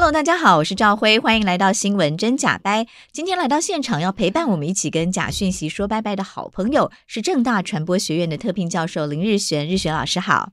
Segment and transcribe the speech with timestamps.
[0.00, 2.86] Hello，大家好，我是赵辉，欢迎来到新闻真假掰。
[3.10, 10.52] 今天来到现场要陪伴我们一起跟假讯息说拜拜的好朋友是正大传播学院的特聘教授林日璇，日璇老师好，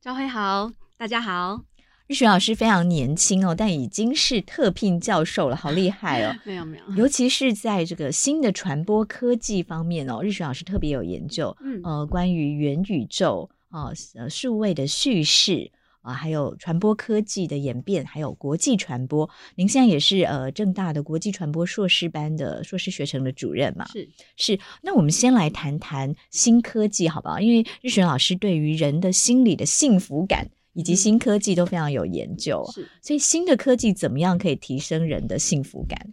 [0.00, 1.62] 赵辉好，大家好。
[2.06, 6.36] 日璇老师非常年轻哦，但已经是特聘教授了，好厉害哦！
[6.46, 15.72] 没有没有，尤其是在这个新的传播科技方面哦，日璇老师特别有研究，嗯呃，关于元宇宙啊，呃，数位的叙事。
[16.04, 19.28] 啊，还有传播科技的演变，还有国际传播。
[19.56, 23.86] 您现在也是呃正大的国际传播硕士班的硕士学程的主任嘛？
[23.86, 24.60] 是是。
[24.82, 27.40] 那我们先来谈谈新科技，好不好？
[27.40, 32.86] 因为日璇老师对于人的心理的幸福感以及新科技都非常有研究，是。
[33.00, 36.12] 所以新的科技怎么样可以提升人的幸福感？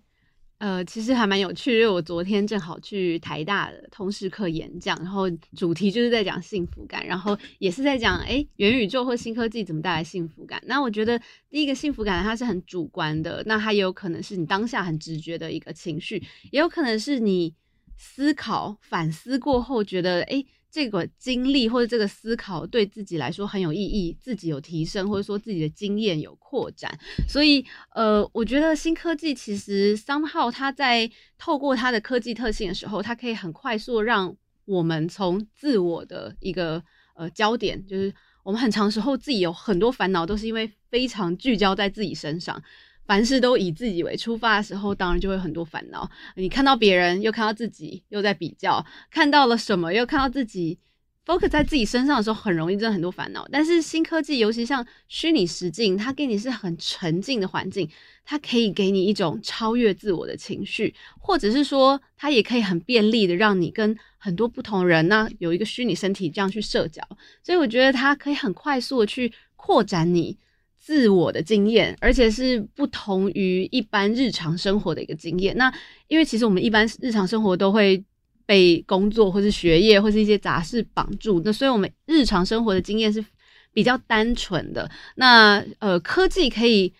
[0.61, 5.27] 呃，其实还蛮有趣，因为我昨天正好去台大的通识课演讲，然后
[5.57, 10.61] 主题就是在讲幸福感，然后也是在讲，哎，元宇宙或新科技怎么带来幸福感。
[10.67, 17.55] 那我觉得第一个幸福感它是很主观的，那它也有可能是你当下很直觉的一个情绪，也有可能是你
[17.97, 20.45] 思考反思过后觉得，哎。
[20.71, 34.33] 这个经历或者这个思考对自己来说很有意义，自己有提升，或者说自己的经验有扩展，所以呃，我觉得新科技其实 somehow 它在透过它的科技特性的时候，它可以很快速让
[34.63, 36.81] 我们从自我的一个
[37.15, 42.63] 呃焦点，就是我们很长时候自己有很多烦恼，都是因为非常聚焦在自己身上。
[43.11, 46.09] 凡事都以自己为出发的时候，当然就会很多烦恼。
[46.37, 50.79] 你看到别人，又看到自己，又在比较；看到了什么，又看到自己
[51.25, 53.45] ，focus 在自己身上的时候，很容易真的很多烦恼。
[53.51, 57.89] 但是新科技，尤其像虚拟实境，它给你是很沉浸的环境，
[58.23, 67.05] 它可以给你一种超越自我的情绪，或者是说，它也可以很便利的让你跟很多不同人呢，有一个虚拟身体这样去社交。
[67.43, 70.37] 所以我觉得它可以很快速的去扩展你。
[70.83, 75.55] 自我的经验，而且是不同于一般日常生活的一个经验。
[75.55, 75.71] 那
[76.07, 78.03] 因为其实我们一般日常生活都会
[78.47, 83.23] 被工作或是学业或是一些杂事绑住，那所以我们日常生活的经验是
[83.71, 84.89] 比较单纯的。
[85.15, 86.91] 那呃，科技可以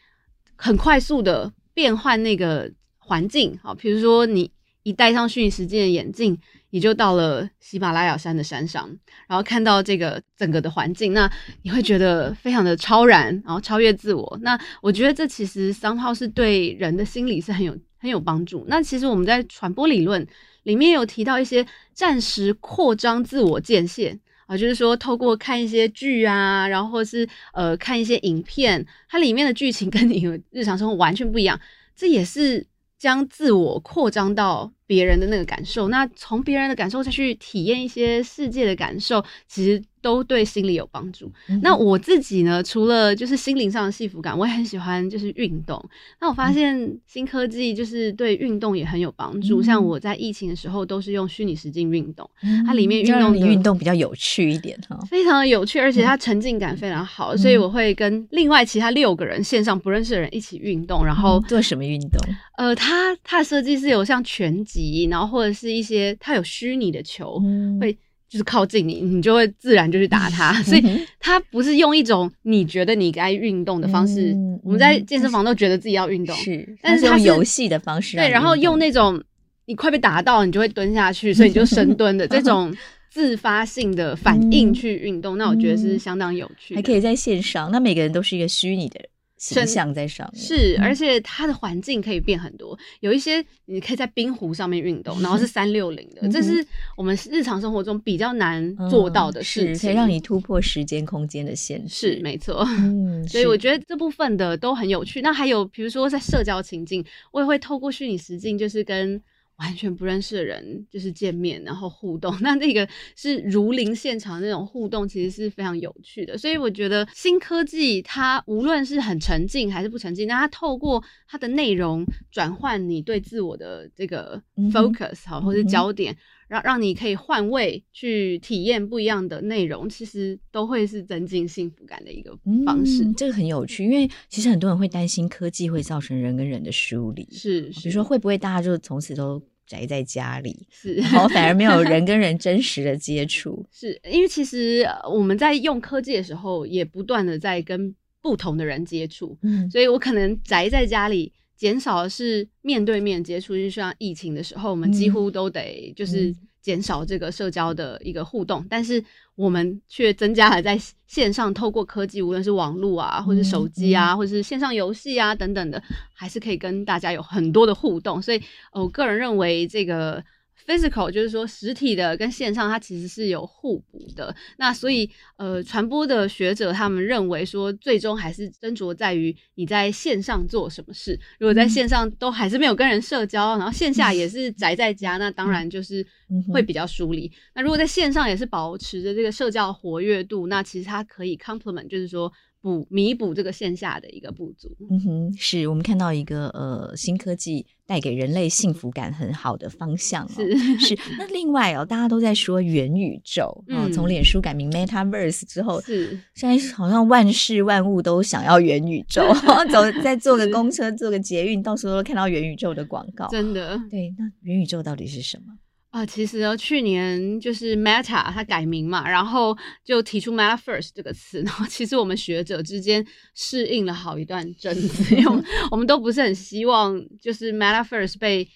[0.56, 4.52] 很快速的变换那个环境，好，比如说你
[4.84, 6.38] 一戴上虚拟实境的眼镜。
[6.74, 8.90] 你就到了喜马拉雅山的山上，
[9.28, 11.30] 然后看到这个整个的环境，那
[11.64, 14.40] 你会觉得非常的超然，然后超越自我。
[14.42, 18.64] 那我觉得这其实三号是对人的心理是很有很有帮助。
[18.70, 20.26] 那其实我们在传播理论
[20.64, 31.60] 里面有提到一些暂时扩张自我界限啊，就是说透过看一些剧啊，然后是呃看一些影片，它里面的剧情跟你日常生活完全不一样，
[31.98, 32.66] 这也是
[32.98, 34.72] 将自我扩张到。
[34.92, 41.32] 别人的那个感受，那从别人的感受再去体验一些世界的感受，其实都对心理有帮助。
[41.48, 45.84] 嗯、那我自己呢，除了就是心灵上的幸福感，我也很喜欢就是运动。
[46.20, 49.62] 那我发现新科技就是对运动也很有帮助。
[49.62, 62.20] 嗯、像我在疫情的时候，都是用虚拟实境运动，嗯、它里面运动运动比较有趣一点哈，非常的有趣，而且它沉浸感非常好，嗯、所以我会跟另外其他六个人线上不认识的人一起运动，然后、嗯、做什么运动？
[62.58, 64.82] 呃，它它的设计是有像拳击。
[65.12, 67.38] 然后或者是一些它有虚拟的球，
[67.82, 67.98] 会
[68.32, 70.54] 就是靠近你，你就会自然就去打他。
[70.64, 74.32] 所以他不是用一种你觉得你该运动的方式。
[74.32, 78.16] 嗯、我们在健身房都觉得自己要运动，是，但是他是用游戏的方式。
[78.16, 79.22] 对，然后用那种
[79.66, 82.74] 你快被打到，你就会蹲下去，所以你就深蹲的 这种
[83.10, 85.36] 自发性的反应去运动。
[85.36, 87.70] 嗯、那我觉得是相当有趣，还可以在线上。
[87.70, 89.10] 那每个人都是一个虚拟的人。
[89.42, 92.78] 形象在上面是，而且它的环境可以变很多。
[93.00, 96.64] 有一些你可以在冰湖上面运动，然后是三六零的，这是
[96.96, 102.14] 我们日常生活中比较难做到的事情，可以让你突破时间空间的限制。
[102.14, 105.22] 是没错，嗯， 所以我觉得这部分的都很有趣。
[105.24, 109.20] 那还有比如说在社交情境，我也会透过虚拟实境，就是跟。
[109.62, 116.36] 完全不认识的人就是见面，然后互动， 那那个是如临现场那种互动，其实是非常有趣的。
[116.38, 124.42] 所以我觉得新科技它无论是很沉浸还是不沉浸，那它透过它的内容转换你对自我的这个
[124.74, 126.18] focus 好、嗯，或是焦点，
[126.48, 132.36] 让、嗯、让你可以换位去体验不一样的内容，其实都会是增进幸福感的一个
[132.66, 133.04] 方式。
[133.04, 139.42] 嗯、这个很有趣，因为其实很多人会担心科技会造成人跟人的疏离，是，是比如说会不会大家就从此都
[139.72, 156.36] 宅在家里，是，然后反而没有 人跟人真实的接触，是因为其实我们在用科技的时候，也不断的在跟不同的人接触，嗯，所以我可能宅在家里，减少的是面对面接触，就像疫情的时候，我们几乎都得就是。
[156.62, 159.04] 减少这个社交的一个互动，但是
[159.36, 165.82] 我们却增加了在线上透过科技，无论是网络啊，或是手机啊，或是线上游戏啊等等的，
[166.14, 168.22] 还是可以跟大家有很多的互动。
[168.22, 168.42] 所以，
[168.72, 170.24] 我个人认为这个。
[170.68, 181.20] Physical 就是说实体的跟线上它其实是有互补的，那所以呃传播的学者他们认为说，最终还是斟酌在于你在线上做什么事。
[181.40, 186.06] 如果在线上都还是没有跟人社交，然后线下也是宅在家，那当然就是
[186.52, 187.32] 会比较疏离。
[187.56, 192.32] 那如果在线上也是保持着这个社交活跃度，那其实它可以 complement，就是说。
[192.62, 201.00] 补弥补这个线下的一个不足，嗯哼，是我们看到一个呃新科技带给人类幸福感很好的方向，哦，是是。
[201.18, 209.24] 那另外哦，大家都在说元宇宙，嗯，从脸书改名 Metaverse 之后，是现在好像万事万物都想要元宇宙，
[209.72, 213.82] 走再坐个公车，坐个捷运，到时候都看到元宇宙的广告，真的。
[213.90, 215.58] 对，那元宇宙到底是什么？
[215.92, 223.06] 啊，其实哦，去年就是 Meta 它改名嘛，然后就提出 Meta First 这个词，然后其实我们学者之间
[223.36, 228.48] 适应了好一段阵子，因为我们 都不是很希望就是 Meta First 被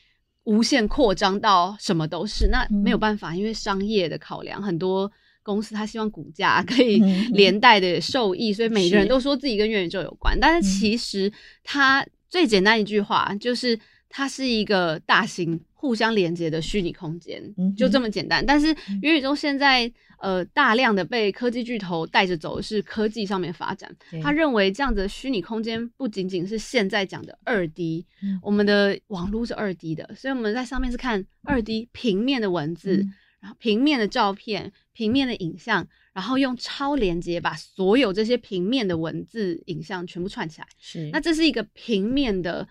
[0.46, 5.12] 无限扩张到什么都是，那没有办法，因为商业的考量，很多
[5.44, 7.00] 公司它希望股价可以
[7.34, 11.30] 连带的受益，所以每个人都说自己跟元宇宙有关，但是其实
[11.66, 13.78] 它最简单一句话就是
[14.10, 15.60] 它是一个大型。
[15.78, 17.40] 互相连接的虚拟空间，
[17.78, 18.44] 就这么简单。
[18.44, 23.96] 但是元宇宙现在呃大量的被科技巨头带着走是科技上面发展。
[24.24, 40.68] 他认为这样子的虚拟空间不仅仅是现在讲的二 D，、嗯、我们的网络是二 D 的，所以我们在上面是看二 D 平面的文字，嗯、然后平面的照片、平面的影像，然后用超连接把所有这些平面的文字、影像全部串起来。
[40.80, 42.68] 是，那这是一个平面的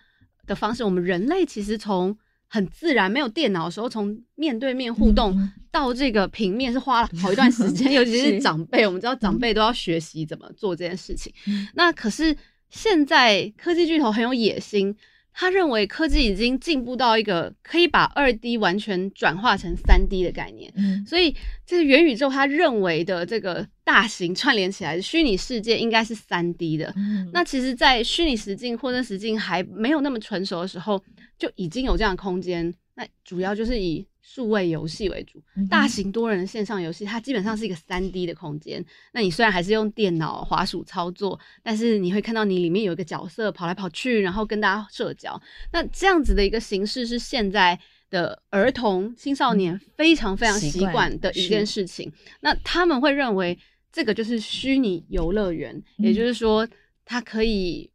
[0.46, 0.84] 的方式。
[0.84, 2.16] 我们人类其实从
[2.48, 11.32] 很自然，没有电脑的时候，从面对面互动到这个平面是花了好一段时间， 尤其是长辈，我们知道长辈都要学习怎么做这件事情。
[11.74, 12.36] 那可是
[12.70, 14.94] 现在科技巨头很有野心，
[15.34, 20.72] 他认为科技已经进步到一个可以把二 D 完全转化成三 D 的概念。
[21.06, 21.34] 所以
[21.66, 26.94] 这个元宇宙，他认为的这个大型串联起来的虚拟世界应该是三 D 的。
[27.32, 31.02] 那其实，在虚拟实境或者实境还没有那么成熟的时候。
[31.36, 35.38] 就已经有这样的空间，那主要就是以数位游戏为主，
[35.68, 38.82] 大型多人的线上游戏，它基本上是一个三 D 的空间。
[39.12, 45.38] 那你虽然还是用电脑滑鼠操作，但是你会看到你里面有一个角色跑来跑去，然后跟大家社交。
[45.72, 47.78] 那这样子的一个形式是现在
[48.08, 52.10] 的儿童青少年非常非常习惯的一件事情。
[52.40, 53.56] 那他们会认为
[53.92, 56.66] 这个就是虚拟游乐园，嗯、也就是说，
[57.04, 57.90] 它可以。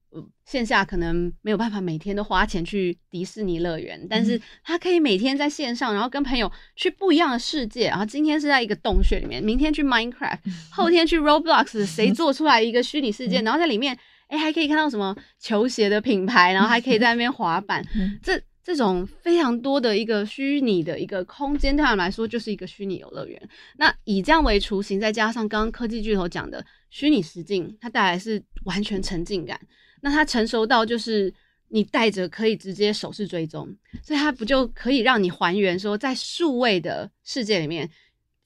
[0.45, 7.87] 线下可能没有办法每天都花钱去迪士尼乐园，但是他可以每天在线上，然后跟朋友去不一样的世界。
[7.87, 10.39] 然后今天是在一个洞穴里面，明天去 Minecraft，
[10.71, 13.41] 后天去 Roblox，谁做出来一个虚拟世界？
[13.41, 13.95] 然后在里面，
[14.27, 17.85] 哎，还可以看到什么球鞋的品牌，然后还可以在那边滑板。
[18.23, 23.39] 这这种非常多的一个虚拟的一个空间，对他们来说就是一个虚拟游乐园。
[23.77, 29.59] 那以这样为雏形，再加上刚刚科技巨头讲的虚拟实境，它带来是完全沉浸感。
[30.01, 31.33] 那它成熟到就是
[31.69, 33.67] 你戴着可以直接手势追踪，
[34.03, 37.89] 所以它不就可以让你还原说在数位的世界里面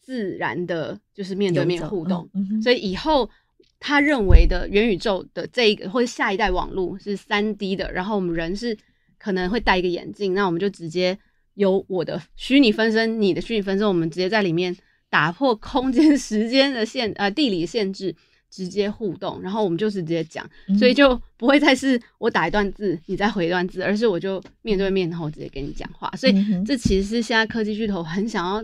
[0.01, 2.29] 自然的，就是面对面互动。
[2.33, 3.29] 嗯、所以以后
[3.79, 8.77] 他认为的元宇宙的这一个或者下一代网络是三 D 的，然后我们人是
[9.17, 11.17] 可能会戴一个眼镜，那我们就直接
[11.53, 14.75] 有我的虚拟分身，你的虚拟分身，我们直接在里面
[15.09, 18.15] 打破空间 时间的限呃地理限制。
[18.53, 26.07] 直接互动，然后我们就是直接讲，嗯、所以就不会再是我打一段字，你再回一段字，而是我就面对面，然后直接跟你讲话。
[26.15, 28.63] 所以这其实是现在科技巨头很想要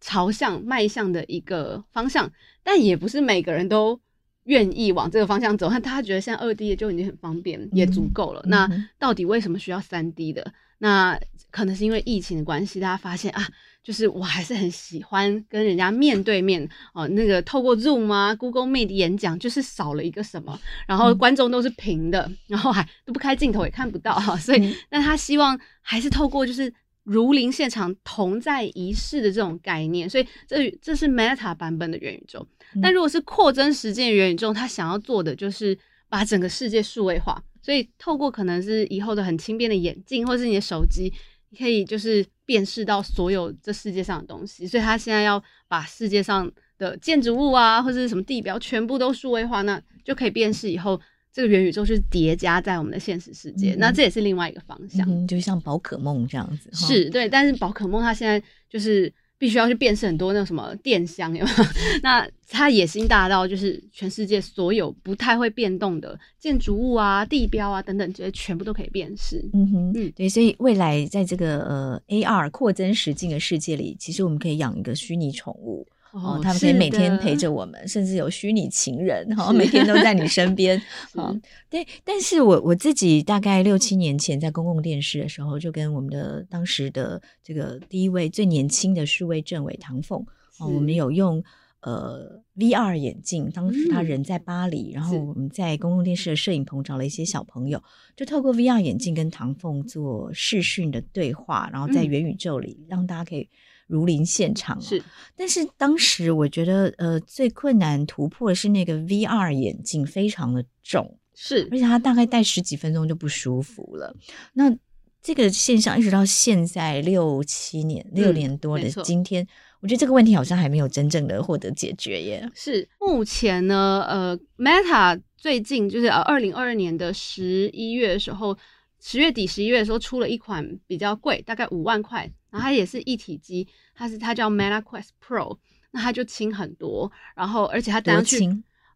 [0.00, 2.28] 朝向迈向的一个方向，
[2.64, 4.00] 但也不是每个人都
[4.46, 5.70] 愿意往这个方向走。
[5.70, 8.40] 那他觉得现在二 D 的就已经很方便，也足够了。
[8.46, 10.52] 嗯、那到底为什么需要三 D 的？
[10.78, 11.16] 那
[11.52, 13.46] 可能是因为疫情的关系，大家发现啊。
[13.82, 16.62] 就是我还是很喜欢跟人家面对面
[16.94, 26.72] 哦、呃，那个透过 Zoom 啊、Google Meet 演讲，就是少了一个什么，然后观众都是平的，嗯、然后还都不开镜头也看不到哈，所以，那、嗯、他希望还是透过就是
[27.02, 32.46] 如临现场、同在一室的这种概念，所以这这是 Meta 版本的元宇宙。
[32.74, 35.76] 嗯、但如果是扩增实境元宇宙，他想要做的就是
[36.08, 41.12] 把整个世界数位化，所以透过可能是以后的很轻便的眼镜，或是你的手机。
[41.50, 51.00] 你可以就是辨识到所有这世界上的东西，所以他现在要把世界上的建筑物啊，或者是什么地标全部都数位化，那就可以辨识以后
[51.32, 56.70] 这个元宇宙就是叠加在我们的现实世界，嗯、那这也是另外一个方向，嗯、就像宝可梦这样子。
[56.72, 59.12] 是对，但是宝可梦它现在就是。
[59.42, 61.56] 必须要去辨识很多那种什么电箱，有没有？
[62.00, 69.44] 那它野心大到就是全世界所有不太会变动的建筑物啊、地标啊等等这些全部都可以辨识。
[69.52, 75.84] 嗯哼，嗯，对，所以未来在这个呃 AR 扩增实境的世界里，其实我们可以养一个虚拟宠物。
[76.12, 80.78] 哦，他们可以每天陪着我们，甚至有虚拟情人，哈是，每天都在你身边。
[81.16, 81.40] 好是，
[81.70, 81.86] 对。
[82.04, 90.20] 但是我我自己大概六七年前在公共电视的时候，就跟我们的当时的这个第一位最年轻的数位政委唐凤，
[90.58, 91.42] 哦，我们有用
[91.80, 97.82] 呃 VR 眼镜，当时他人在巴黎，嗯、然后我们在公共电视的摄影棚找了一些小朋友，
[98.14, 103.48] 就透过 VR 眼镜跟唐凤做视讯的对话，然后在元宇宙里、嗯、让大家可以。
[103.92, 105.02] 如临现场是，
[105.36, 114.16] 但是当时我觉得，呃，最困难突破的是那个 VR 眼镜非常的重，是，而且它大概戴十几分钟就不舒服了。
[114.54, 114.74] 那
[115.20, 119.48] 这个现象一直到现在六七年、六年多的今天，嗯、
[119.82, 122.50] 我觉得这个问题好像还没有真正的获得解决耶。
[122.54, 128.56] 是，目前呢，呃，Meta 最近就是呃，二零二二年的十一月的时候，
[129.00, 132.32] 十月底、十一月的时候出了一款比较贵，大概五万块。
[132.52, 135.58] 然后它也是一体机，它是它叫 Meta Quest Pro，
[135.90, 138.46] 那它就轻很多，然后而且它戴上去，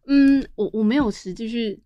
[0.05, 1.77] 嗯，我我没有实际去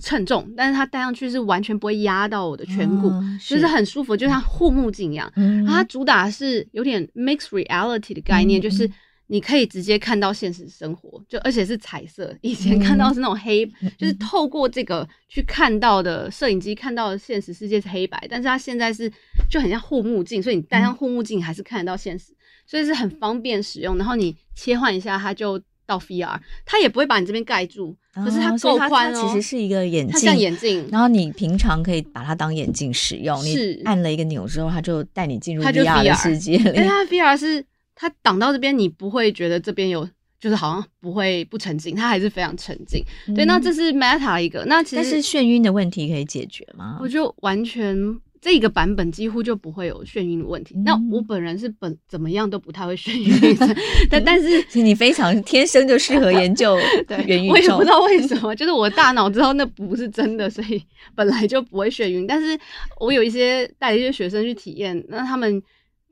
[0.00, 3.10] 称重，但是它戴上去是完全不会压到我的颧骨，
[3.44, 5.32] 就是很舒服，就像护目镜一样。
[5.34, 8.88] 嗯、它主打是有点 mixed reality 的概念，嗯、就是。
[9.26, 12.36] 你可以直接看到现实生活，就而且是彩色。
[12.42, 19.10] 以前看到是那种黑，嗯、就是透过这个去看到的摄影机看到的现实世界是黑白，但是它现在是
[19.50, 22.34] 就很像护目镜，所以你戴上护目镜还是看得到现实，
[22.66, 23.96] 所以是很方便使用。
[23.96, 29.22] 然后你切换一下，它就到 VR，它也不会把你这边盖住，可是它够宽哦。
[29.22, 30.86] 它其实是一个眼镜，它像眼镜。
[30.92, 36.64] 然后你平常可以把它当眼镜使用，是你按了一个钮之后，它就带你进入 VR 的世界里。
[36.76, 37.64] 因为它 VR 是。
[37.96, 40.08] 它挡到这边，你不会觉得这边有，
[40.40, 43.02] 就是好像不会不沉浸，它还是非常沉浸。
[43.28, 46.98] 嗯、对，那这是 Meta 一个，那其实但是眩晕的问题可以解决吗？
[47.00, 47.96] 我就完全
[48.40, 50.74] 这个版本几乎就不会有眩晕的问题。
[50.76, 53.56] 嗯、那我本人是本怎么样都不太会眩晕，
[54.10, 56.76] 但但是 其实你非常天生就适合研究
[57.26, 57.52] 元宇宙。
[57.52, 60.84] 我也不知道为什么，就是我大脑知道那不是真的，所以
[61.14, 62.26] 本来就不会眩晕。
[62.26, 62.58] 但是
[62.98, 65.62] 我有一些带一些学生去体验，那他们。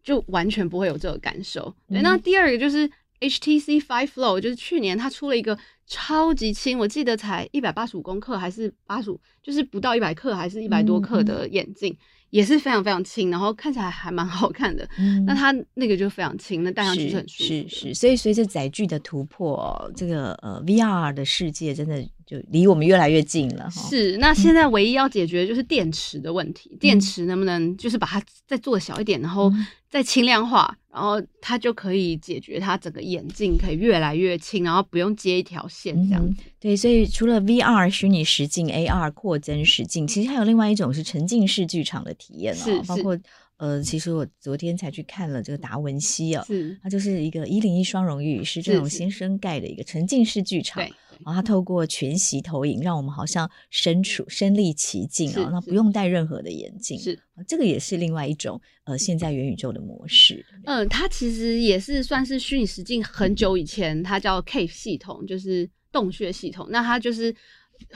[0.03, 1.75] 就完全不会有这个感受。
[1.89, 2.91] 对，嗯、那第二个就是
[3.21, 5.57] HTC Five Flow，就是去年它出了一个
[5.87, 11.99] 超级轻，我记得才一百八十五公克还是八十五，就是不到一百克还是一百多克的眼镜，嗯、
[12.33, 14.89] 也是非常非常轻，然后看起来还蛮好看的。
[14.99, 17.49] 嗯、那它那个就非常轻，那戴上去是很舒服。
[17.49, 23.69] 是是，是，所以随着载具的突破，这个呃 VR 的世界真的就离我们越来越近了。
[23.71, 29.53] 是，那现在唯一要解决的就是电池的问题，嗯、电池能不能就是把它再做小一点，然后。
[29.93, 36.23] 再轻量化，然后它就可以解决它整个眼镜可以越来越轻，然后不用接一条线这样
[36.61, 43.19] 对，所以除了 VR 虚拟实境、AR 扩增实境，其实还有另外一种是沉浸式剧场的体验哦，包括。
[43.63, 50.83] 呃，其实我昨天才去看了这个达文西哦，是它就是一个一零一双荣誉，是这种先生盖的一个沉浸式剧场。
[51.25, 57.17] 然后它透过全息投影，让我们好像身处身历其境啊，那不用戴任何的眼镜，是
[57.47, 60.45] 这个也是另外一种呃现在元宇宙的模式。
[60.65, 66.67] 嗯，它其实也是算是虚拟实境很久以前，它叫 Cave 系统，就是洞穴系统。
[66.69, 67.33] 那它就是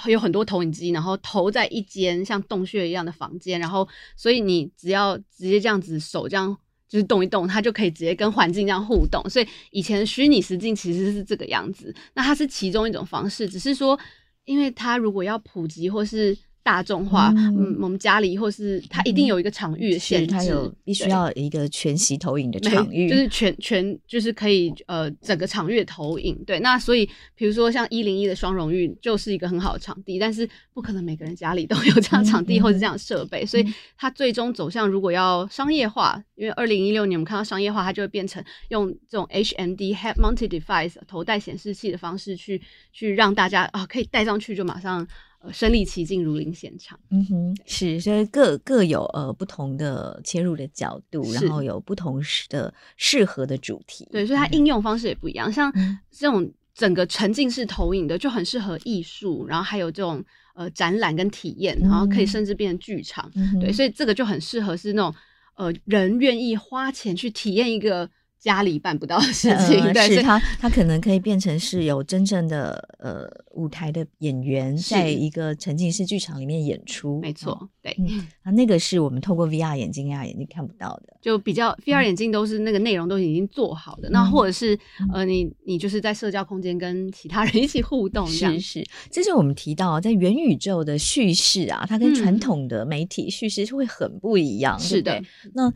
[0.06, 6.56] 有很多投影机，然后投在一间像洞穴一样的房间，然后所以你只要直接这样子手这样。
[6.88, 11.92] 就是动一动，它就可以直接跟环境这样互动，所以以前虚拟实境其实是这个样子。
[12.14, 13.98] 那它是其中一种方式，只是说，
[14.44, 16.38] 因为它如果要普及或是。
[16.66, 26.36] 大众化，嗯，我们家里或是它一定有一个场域的限制，它有必须要一个全息投影的场域，就是全全就是可以呃整个场域的投影。
[26.44, 33.64] 对，那所以比如说像一零一的双荣誉就是一个很好的场地，但是不可能每个人家里都有这样场地或者这样设备，所以
[33.96, 42.60] 它最终走向如果要商业化，因为二零一六年我们看到商业化，它就会变成用这种 HMD Head Mounted Device 头戴显示器的方式去
[42.92, 45.06] 去让大家啊可以戴上去就马上。
[45.52, 46.98] 身临其境，如临现场。
[47.10, 54.08] 嗯哼，是，所以各各有呃不同的切入的角度，然后有不同的适合的主题。
[54.10, 55.50] 对，所以它应用方式也不一样。
[55.50, 55.72] 嗯、像
[56.10, 60.24] 这种整个沉浸式投影的，就很适合艺术，然后还有这种
[60.54, 63.30] 呃展览跟体验，然后可以甚至变成剧场。
[63.34, 65.14] 嗯、对，所以这个就很适合是那种
[65.56, 68.08] 呃人愿意花钱去体验一个。
[68.38, 77.96] 家里办不到的事情，呃、 对，是他他可能可以变成是有真正的呃舞台的演员，在一个沉浸式剧场里面演出，没错，对，
[78.42, 84.78] 啊，那个是我们透过 VR 眼镜、AR 眼镜看不到的，就比较 VR 眼镜都是那个内容都已经做好的，嗯、那或者是
[85.12, 88.54] 呃，你你就是在社交空间跟其他人一起互动，这样。
[88.54, 95.20] 是是，这是我们提到在元宇宙的叙事啊，它跟传统的媒体叙事是会很不一样，是的，
[95.54, 95.72] 那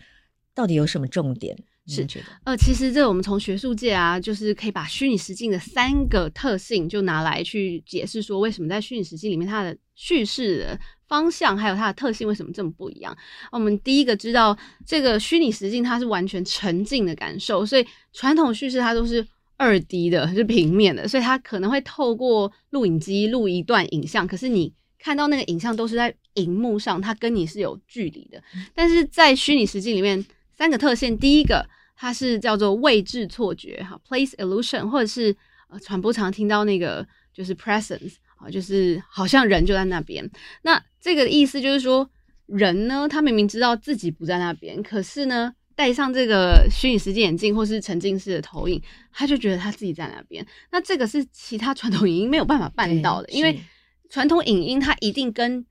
[0.54, 1.56] 到底有什么重点？
[1.86, 2.06] 是，
[2.44, 13.16] 呃，其实这我们从学术界啊，就是可以把虚拟实境的三个特性就拿来去解释，说为什么在虚拟实境里面它的叙事的方向还有它的特性为什么这么不一样。
[13.50, 14.56] 我们第一个知道，
[14.86, 28.40] 这个虚拟实境它是完全沉浸的感受，所以传统叙事它都是二 D 的，是平面的，所以它可能会透过录影机录一段影像，可是你看到那个影像都是在荧幕上，它跟你是有距离的。
[28.74, 30.24] 但是在虚拟实境里面，
[30.60, 31.66] 三个特性，第一个。
[31.96, 35.36] 它是叫做位置错觉哈，place illusion，或者是
[35.68, 40.26] 呃传播常听到那个就是 presence 啊，就是好像人就在那边。
[40.62, 42.08] 那这个意思就是说，
[42.46, 50.46] 人呢，他明明知道自己不在那边，可是呢，戴上这个虚拟实际眼镜或是沉浸式的投影，他就觉得他自己在那边。
[50.72, 53.60] 那这个是其他传统影音没有办法办到的，因为
[54.08, 55.62] 传统影音它一定跟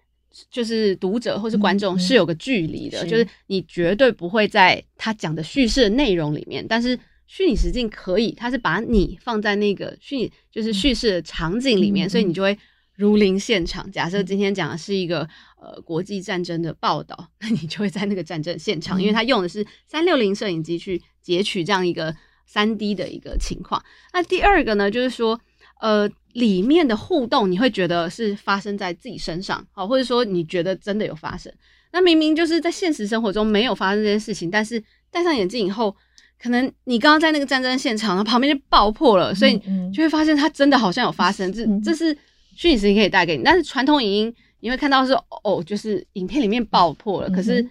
[0.49, 12.57] 就是读者或是观众是有个距离的，就是你绝对不会在他讲的叙事的内容里面，但是虚拟实境可以，它是把你放在那个虚拟就是叙事的场景里面，嗯、所以你就会
[12.95, 13.91] 如临现场。
[13.91, 15.27] 假设今天讲的是一个
[15.61, 22.15] 呃国际战争的报道，那你就会在那个战争现场，嗯、因为他用的是三六零摄影机去截取这样一个
[22.45, 23.83] 三 D 的一个情况。
[24.13, 25.39] 那第二个呢，就是说。
[25.81, 31.51] 呃，里面的互动你会觉得是发生在自己身上，好，或者说你觉得真的有发生。
[31.91, 35.95] 那明明就是在现实生活中没有发生这件事情，但是戴上眼镜以后，
[36.39, 39.59] 可能你刚刚在那个战争现场，然后旁边就爆破了，所以
[39.91, 41.51] 就会发现它真的好像有发生。
[41.51, 42.15] 这这是
[42.55, 45.13] 虚拟实境可以带给你，但是传统影音你会看到是
[45.43, 47.67] 哦，就是影片里面爆破了，可是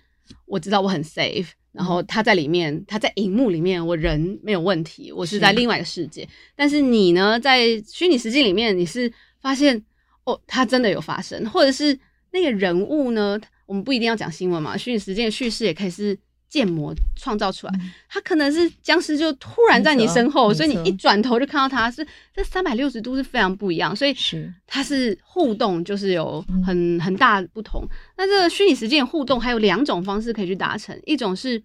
[0.46, 1.50] 我知道我很 safe。
[1.72, 6.22] 然后他在里面，他在荧幕里面，我人没有问题，我是在另外一个世界。
[6.22, 9.80] 是但是你呢，在虚拟实境里面，你是发现
[10.24, 11.98] 哦，他真的有发生，或者是
[12.32, 13.38] 那个人物呢？
[13.66, 17.72] 我们不一定要讲新闻嘛，虚拟实境的叙事也可以是建模创造出来。
[18.08, 27.86] 他可能是僵尸，就突然在你身后，所以你一转头就看到他是这三百六十度是非常不一样，所以是它是互动，就是有很很大不同。
[28.16, 31.62] 那这个虚拟实境的互动还有两种方式可以去达成，一种是。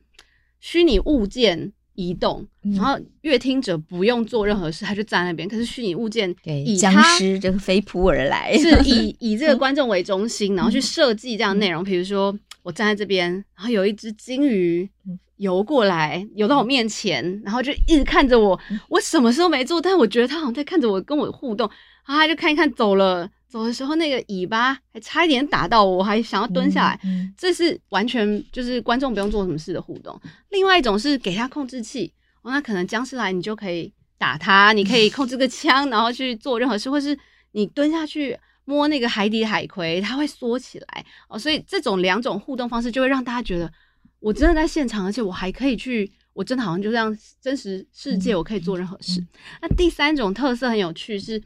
[0.66, 5.46] 虚拟物件移动，然后阅听者不用做任何事，他就站在那边。
[5.46, 11.84] 可是虚拟物件以僵尸这个飞扑而来，是以 以这个观众为中心，然后去设计这样内容。
[11.84, 12.34] 比如说，
[12.64, 14.90] 我站在这边，然后有一只金鱼
[15.38, 18.60] 游过来，游到我面前，然后就一直看着我。
[18.90, 21.70] 我什么事都没做，但我觉得它好像在看着我，跟我互动。
[22.06, 23.30] 然后他就看一看，走了。
[23.48, 27.00] 走的时候，那个尾巴还差一点打到我，我还想要蹲下来。
[27.04, 30.20] 嗯嗯、这是完全就是观众不用做什么事的互动。
[30.50, 37.16] 另外一种是给他控制器，哦，那可能僵尸来，你就可以打他，你可以控制个枪，然后去做任何事，或是
[37.52, 41.38] 你蹲下去摸那个海底海葵，它会缩起来哦。
[41.38, 43.72] 所以这种两种互动方式就会让大家觉得
[44.20, 49.20] 我真的在现场，而且我还可以去，我真的好像就这样真实世界，我可以做任何事。
[49.22, 49.28] 嗯嗯、
[49.62, 51.42] 那第三种特色很有趣，是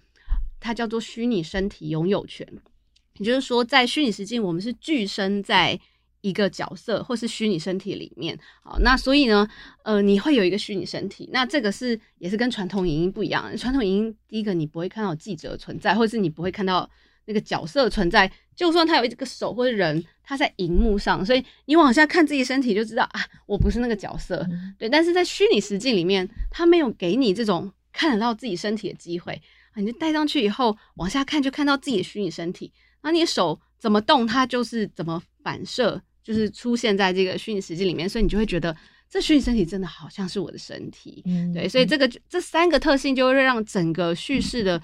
[0.60, 2.48] 它叫做虚拟身体拥有权，
[3.18, 5.80] 也就是说，在虚拟实境，我们是具身在。
[6.22, 9.48] 一个角色或是虚拟身体里面，好，那所以呢，
[9.84, 13.56] 呃，你会有一个虚拟身体，那这个是也是跟传统影音不一样。
[13.56, 16.90] 传统影音第一个你不会看到记者存在，或是你不会看到
[17.28, 24.90] 那个角色存在，就算他有一个手或者人，他在荧幕上，所以你往下看自己身体就知道啊，我不是那个角色，嗯、对。
[24.90, 29.40] 但是在虚拟实境里面，他没有给你这种看得到自己身体的机会
[29.74, 36.02] 啊，你就戴上去以后往下看就看到自己的虚拟身体，那你的手怎么动，它就是怎么反射。
[36.24, 38.76] 就是出现在这个虚拟实境里面，所以你就会觉得
[39.10, 44.78] 这虚拟身体真的好像是我的身体，嗯、对，所以这个这三个特性就会让整个叙事的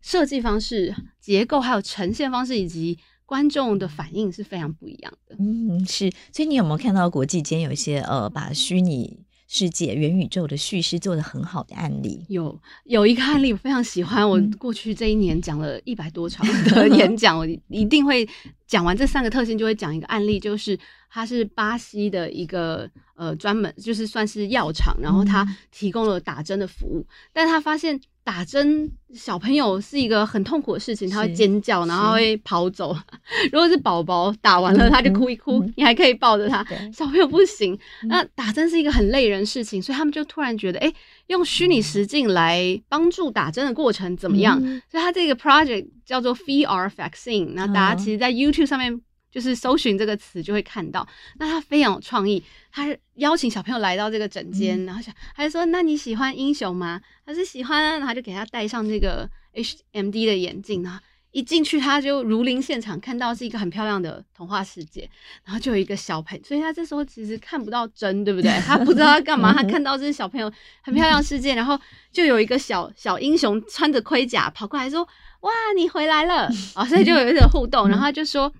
[0.00, 5.36] 设计方式、结构还有呈现方式以及观众的反应是非常不一样的。
[5.38, 12.24] 嗯，是，所以你有没有看到国际间有一些呃，把虚拟世界、元宇宙的叙事做得很好的案例？
[12.28, 18.28] 有有一个案例我非常喜欢，我过去这一年讲了一百多场 的演讲，我一定会
[18.66, 28.00] 讲完这三个特性，就会讲一个案例，就是它是巴西的一个呃专门就是算是药厂，然后它提供了打针的服务，但他发现。
[28.30, 32.96] 打针小朋友是一个很痛苦的事情，他会尖叫，然后会跑走。
[33.50, 36.64] 如果是宝宝打完了，他就哭一哭，嗯、你还可以抱着他。
[36.92, 37.74] 小朋友不行。
[38.04, 40.94] 嗯、那打针是一个很累人的事情，所以他们就突然觉得，哎、欸，
[41.26, 44.60] 用虚拟实境来帮助打针的过程怎么样？
[44.62, 47.54] 嗯、所以他这个 project 叫做 VR Vaccine。
[47.54, 49.00] 那大家其实，在 YouTube 上面。
[49.30, 51.06] 就是搜寻这个词就会看到，
[51.38, 57.00] 那他非常有创意，他是邀请小朋友来到这个诊间，嗯、然后想，他就说，那你喜欢英雄吗？
[57.24, 60.98] 他是喜欢，然后就给他戴上这个 HMD 的眼镜，然后
[61.30, 65.08] 一进去他就如临现场，看到是一个很漂亮的童话世界，
[65.44, 68.50] 然后就有一个小朋友，所以他这时候其实看不到真，对不对？
[68.66, 71.78] 他不知道他干嘛，他看到这是小朋友很漂亮的世界，然后
[72.10, 75.06] 就有一个小小英雄穿着盔甲跑过来说
[75.42, 78.52] ：“哇，你回来了！”啊， 所以就有一个互动，然后他就说。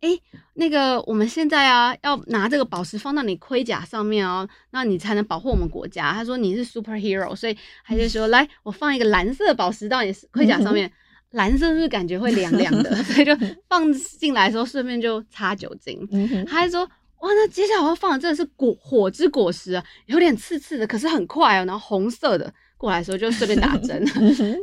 [0.00, 0.10] 哎，
[0.54, 6.12] 那个，我们现在啊，要拿这个宝石放到你盔甲上面哦，那你才能保护我们国家。
[6.12, 10.90] 他说你是 superhero，所以他就说， 来，我放一个蓝色的宝石到你 盔甲上面，
[11.30, 12.94] 蓝色是不是感觉会凉凉的？
[13.04, 13.34] 所以就
[13.68, 16.06] 放进来的时候，顺便就擦酒精。
[16.46, 16.84] 他还说，
[17.20, 22.52] 哇，那接下来我要放的真的是果火之果实啊，有点刺刺的，可是很快哦，然后红色的。
[22.78, 24.06] 过来的时候就顺便打针，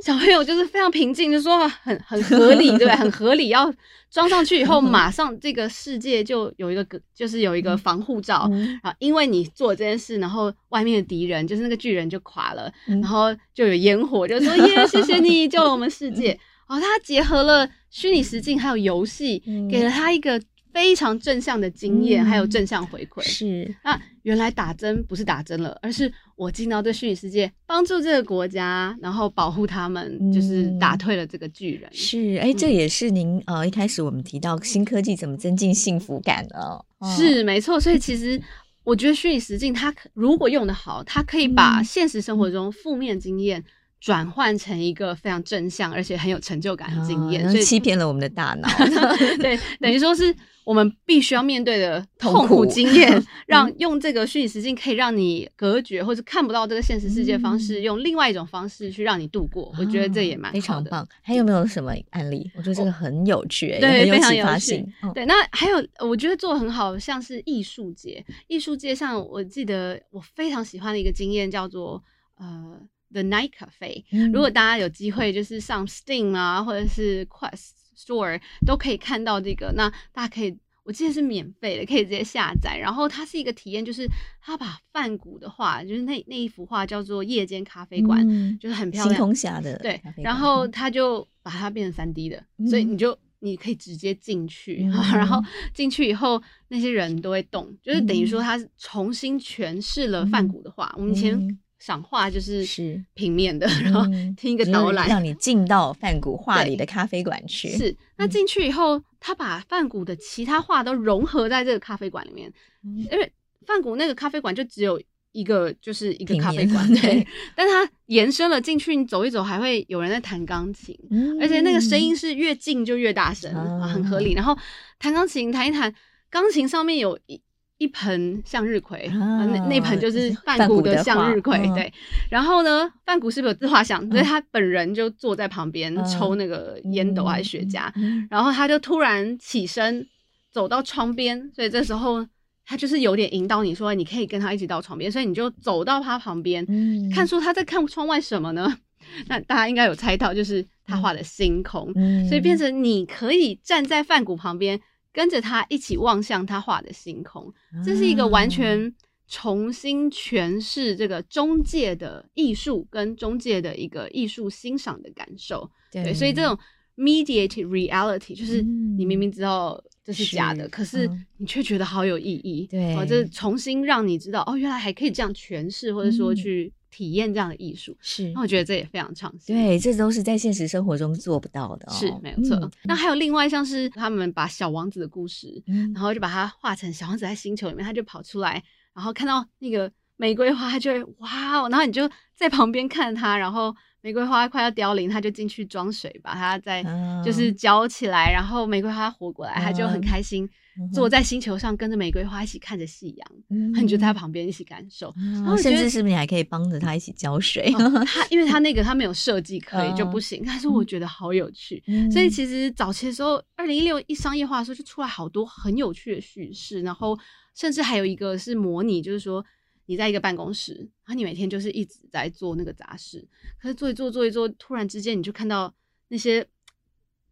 [0.04, 2.88] 小朋友就是非常平静，就说很很合理，对？
[2.96, 3.50] 很合理。
[3.50, 3.74] 要
[4.12, 8.48] 装上去以后，马上这个世界就有一个，就是有一个防护罩
[8.84, 16.38] 啊，因为你做这件事，然后外面的敌人就是那个巨人就垮了，然后就有烟火，就说耶，谢谢你救了我们世界。
[16.68, 20.40] 然后他结合了虚拟实境还有游戏，给了他一个。
[20.74, 23.22] 非常正向的经验，嗯、还有正向回馈。
[23.22, 31.90] 是，那原来打针不是打针了，而是我进到这虚拟世界，帮助这个国家，然后保护他们，嗯、就是打退了这个巨人。
[31.94, 36.84] 是，哎、欸，这也是您呃一开始我们提到新科技怎么增进幸福感哦。
[37.16, 37.80] 是，没错。
[37.80, 38.42] 所以其实
[38.84, 43.64] 我觉得虚拟实境它如果用得好，它可以把现实生活中负面经验。
[44.04, 48.68] 转换成一个非常正向而且很有成就感的经验，哦、所以欺骗了我们的大脑。
[49.40, 50.36] 对， 等于说是
[50.66, 53.10] 我们必须要面对的痛苦经验，
[53.48, 59.74] 让用这个虚拟实境可以让你隔绝或者看不到这个现实世界方式，嗯、用另外一种方式去让你度过。
[59.80, 61.08] 我觉得这也蛮非常棒。
[61.22, 62.52] 还有没有什么案例？
[62.58, 64.86] 我觉得这个很有趣、欸，对，非常有启发性。
[65.16, 72.04] 对，那还有我觉得做的很好，像是艺术节，艺术节上我记得我非常喜欢的一个经验叫做
[72.38, 72.78] 呃。
[73.14, 79.72] The Night Cafe，、嗯、如果大家有机会，就是上 Steam 啊，或者是 Quest Store 都可以看到这个。
[79.74, 82.76] 那大家可以，我记得是免费的，可以直接下载。
[82.76, 84.08] 然后它是一个体验，就是
[84.42, 89.16] 他把梵谷的画，就是那那一幅画叫做《夜间咖啡馆》，嗯、就是很漂亮，
[89.62, 90.02] 的对。
[90.18, 95.40] 然后他就把它变成三 D 的，嗯、所以你就你可以直接进去，嗯、然后
[95.74, 100.88] 进去以后那些人都会动，就是等于说他重新诠释了梵谷的画。
[100.98, 101.60] 嗯、我们以前。
[101.84, 104.06] 赏画就是是平面的，然后
[104.38, 107.68] 听一个导览，让你进到梵谷画里的咖啡馆去。
[107.78, 112.50] 是，那进去以后，嗯、他把梵谷的其他画都融合在这个咖啡馆里面，
[112.86, 113.30] 嗯、因为
[113.66, 114.98] 梵谷那个咖啡馆就只有
[115.34, 117.28] 一个，就是一个咖啡馆， 对。
[117.54, 124.32] 但它延伸了进去，你走一走，还会有人在弹钢琴，嗯、而且那个声音是越近就越大声，嗯、很合理。
[124.32, 124.58] 然后
[124.98, 125.94] 弹钢琴，弹一弹，
[126.30, 127.42] 钢琴上面有一。
[127.80, 131.92] 一盆向日葵，啊、那那盆就是梵谷的向日葵，对。
[132.30, 134.04] 然后呢，梵谷是不是有自画像？
[134.08, 137.92] 嗯、所以他本人就坐在旁边抽那个烟斗还是雪茄，
[138.30, 140.08] 然后他就突然起身
[140.52, 142.26] 走到窗边，所以这时候
[142.66, 148.78] 他就是有点引导你说，你可以跟他一起到床边，所以你就走到他旁边，嗯看出他在看窗外什么呢？
[149.28, 154.80] 那大家应该有猜到，就是他画的星空，嗯所以变成你可以站在梵谷旁边，
[155.14, 157.54] 跟着他一起望向他画的星空，
[157.86, 158.94] 这是一个完全
[159.28, 165.70] 重新诠释这个中介的艺术跟中介的一个艺术欣赏的感受。
[165.92, 166.58] 对，所以这种
[166.98, 172.68] mediated reality 就是你明明知道这是假的，是可是你却觉得好有意义。
[172.68, 177.98] 对，哦，这重新让你知道哦，原来还可以这样诠释，或者说去体验这样的艺术。
[178.00, 179.56] 是，那我觉得这也非常创新。
[179.56, 181.94] 对，这都是在现实生活中做不到的哦。
[181.94, 182.56] 是，没有错。
[182.58, 192.08] 嗯那还有另外像是他们把小王子的故事，嗯然后就把它画成小王子在星球里面，他就跑出来，然后看到那个玫瑰花，他就会哇哦，然后你就
[192.44, 196.84] 在旁边看他，然后玫瑰花快要凋零，他就进去装水，把它再
[197.24, 200.46] 就是浇起来，然后玫瑰花活过来，他就很开心，
[200.94, 207.72] 坐在星球上跟着玫瑰花一起看着夕阳，你就在他旁边一起感受，然后甚至是不是你还可以帮着他一起浇水？
[208.06, 217.18] 他因为他那个他没有设计 可以就不行，但是我觉得好有趣，所以其实早期的时候，二零一六一商业化的时候就出来好多很有趣的叙事，然后
[217.56, 219.46] 甚至还有一个是模拟，就是说。
[219.86, 220.74] 你在一个办公室，
[221.06, 223.26] 然后你每天就是一直在做那个杂事，
[223.60, 225.74] 可是做一做做一做，突然之间你就看到
[226.08, 226.46] 那些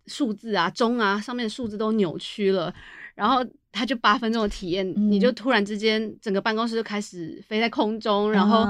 [0.07, 2.73] 数字啊、钟啊上面的数字都扭曲了，
[3.15, 8.65] 然后他就八分钟的体验，嗯、你就突然之间整个办公室就开始飞在空中，然后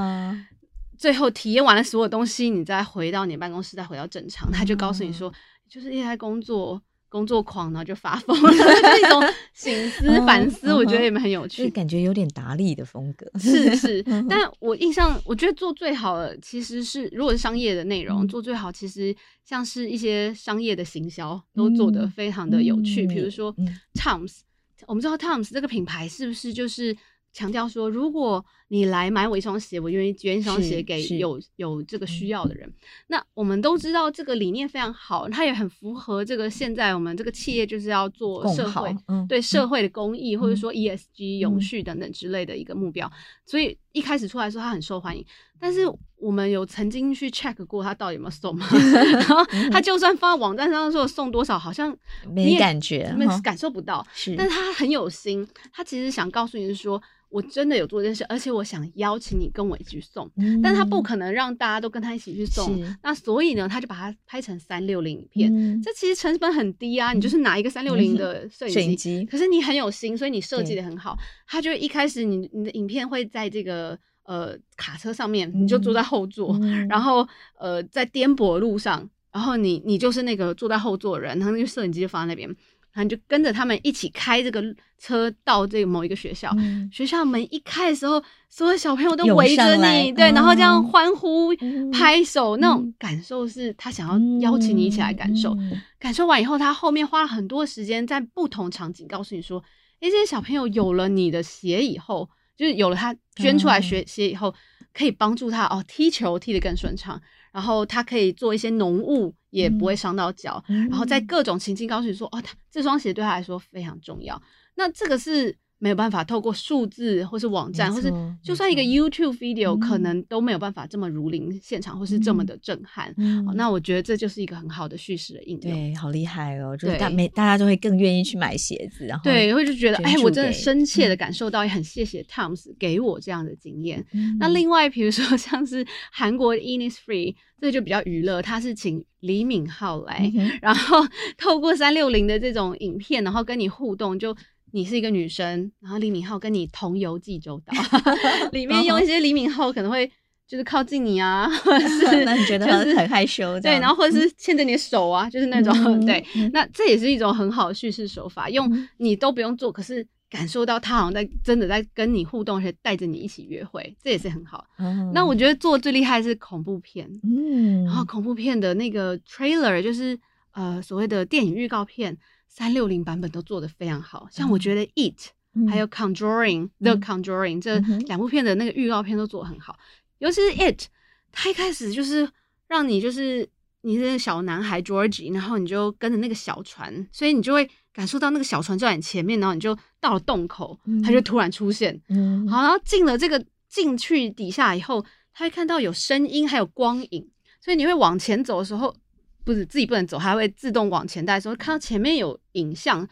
[0.98, 5.34] 最后体验完了所有东西，你再回到你的办公室，再回到正常，他就告诉你说，
[5.68, 6.82] 就是一直在工作。
[7.12, 9.22] 工作狂，然后就发疯了， 这种
[9.54, 13.30] 醒思反思，我觉得也很有趣，就感觉有点达利的风格。
[13.38, 23.06] 是 是，但我印象，我觉得做最好的其实是，如果是商业的内容、嗯、做最好，其实像是一些商业的行销都做得非常的有趣。
[23.06, 23.54] 比、嗯、如说
[23.94, 26.96] Toms，、嗯、我们知道 Toms 这个品牌是不是就是？
[27.34, 32.66] 强调说，如果你来买我一双鞋，我愿意捐一双鞋给有有这个需要的人。
[32.70, 32.74] 嗯、
[33.08, 43.06] 那我们都知道这个理念非常好，它也很符合这个现在我们这个企业就是要做社会、嗯、对社会的公益，嗯、或者说 ESG 永续等等之类的一个目标。
[43.08, 43.12] 嗯、
[43.46, 45.26] 所以一开始出来的时候，它很受欢迎。
[45.60, 45.82] 但是
[46.16, 48.66] 我们有曾经去 check 过它到底有没有送吗？
[48.72, 51.94] 然后它就算放在网站上说送多少，好像
[52.34, 54.08] 没感觉，没感受不到。
[54.14, 57.04] 是，但是他很有心，他其实想告诉你是说。
[57.32, 77.28] 我真的有做这件事，而且我想邀请你跟我一起去送，嗯、但他不可能让大家都跟他一起去送，那所以呢，他就把它拍成三六零影片，嗯、这其实成本很低啊，嗯、你就是拿一个三六零的 摄影机，可是你很有心，所以你设计的很好，他就一开始你你的影片会在这个呃卡车上面，你就坐在后座，嗯、然后
[77.60, 82.56] 呃在颠簸路上，然后你你就是那个坐在后座的人，然后那个摄影机就放在那边。
[82.94, 84.62] 然后你就跟着他们一起开这个
[84.98, 95.54] 车到这个某一个学校，嗯、学校门一开的时候，所有小朋友都围着你，对，嗯、然后这样欢呼、嗯、拍手，那种感受是他想要邀请你一起来感受。
[95.56, 99.64] 嗯、感受完以后，他后面花了很多时间在不同场景告诉你说，
[100.02, 107.20] 哎，这些小朋友有了你的鞋以后，就是有了他捐出来学鞋以后，嗯、可以帮助他哦踢球踢得更顺畅。
[107.52, 110.64] 然后他可以做一些农务，也不会伤到脚。
[110.70, 114.42] 嗯、然后在各种情境告诉你说，哦，他这双鞋对他来说非常重要。
[114.76, 118.14] 那这个是没有办法透过数字或是网站，或是
[118.44, 123.12] 就算一个 YouTube video，、嗯、可能都没有办法这么如临现场，或是这么的震撼。
[123.18, 125.74] 嗯、那我觉得这就是一个很好的叙事的应用。
[125.74, 126.78] 对，好厉害哦！
[126.78, 134.06] 就是大每大家都会更愿意去买鞋子，然后对，会就觉得哎，我真的深切的感受到，也很谢谢 Toms 给我这样的经验。
[134.14, 137.34] 嗯、那另外，比如说像是韩国的 Innisfree。
[137.62, 140.98] 这就比较娱乐，他是请李敏镐来，嗯、然后
[141.38, 144.18] 透过三六零的这种影片，然后跟你互动。
[144.18, 144.36] 就
[144.72, 147.74] 你是一个女生，然后李敏镐跟你同游济州岛，
[148.52, 150.10] 里面用一些李敏镐可能会
[150.48, 160.08] 就是靠近你啊，或者是 那你觉得很害羞，对，然后或者是牵着你的手啊，就是那种、嗯、对，那这也是一种很好的叙事手法，用你都不用做，可是。
[160.32, 164.66] 感受到他好像在真的在跟你互动，而且带着你一起约会，这也是很好。
[164.78, 170.18] 嗯、那我觉得做最厉害是恐怖片，嗯，然后恐怖片的那个 trailer 就是
[170.54, 172.18] 呃所谓的电影预告片，
[172.54, 174.28] 三六零版本都做得非常好。
[174.30, 179.86] 像我觉得 It、嗯、还有 Conjuring、嗯、The Conjuring、嗯、这两部片的那个预告片都做得很好，嗯、
[180.20, 180.88] 尤其是 It，
[181.32, 182.30] 它一开始就是
[182.68, 183.48] 让你就是
[183.82, 187.70] 你是小男孩 Georgie，然后你就跟着那个小船，所以你就会。
[187.94, 198.96] 感受到那个小船就在你前面，然后你就到了洞口，嗯、它就突然出现，嗯，好，然后进了这个进去底下以后，他会看到有声音还有光影，所以你会往前走的时候，
[199.44, 203.08] 不是自己不能走，还会自动往前带的时候，看到前面有影像，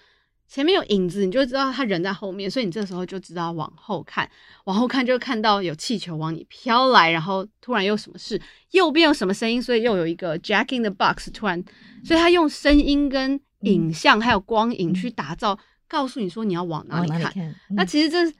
[0.48, 4.30] 前面有影子，你就知道他人在后面，所以你这时候就知道往后看，
[4.66, 11.64] 往后看就看到有气球往你飘来，然后突然又什么事，右边有什么声音，所以又有一个 Jack in the Box，突然，
[12.04, 17.20] 所以他用声音跟影像还有光影去打造，嗯、告诉你说你要往哪里看。
[17.20, 18.34] 里看嗯、那其实这。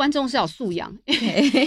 [0.00, 0.90] 观众是有素养，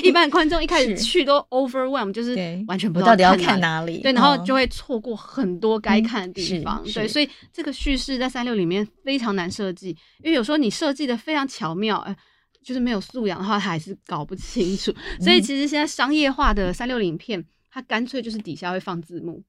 [0.02, 2.36] 一般观众一开始去都 overwhelm，就是
[2.68, 9.90] 完全不知道到底要看哪里，对，然后就会错过很多该看的地方，对，所以这个叙事在三六里面非常难设计，
[10.24, 12.16] 因为有时候你设计的非常巧妙，哎，
[12.66, 14.92] 就是没有素养的话，他还是搞不清楚。
[15.20, 19.44] 所以其实现在商业化的三六零片，它干脆就是底下会放字幕，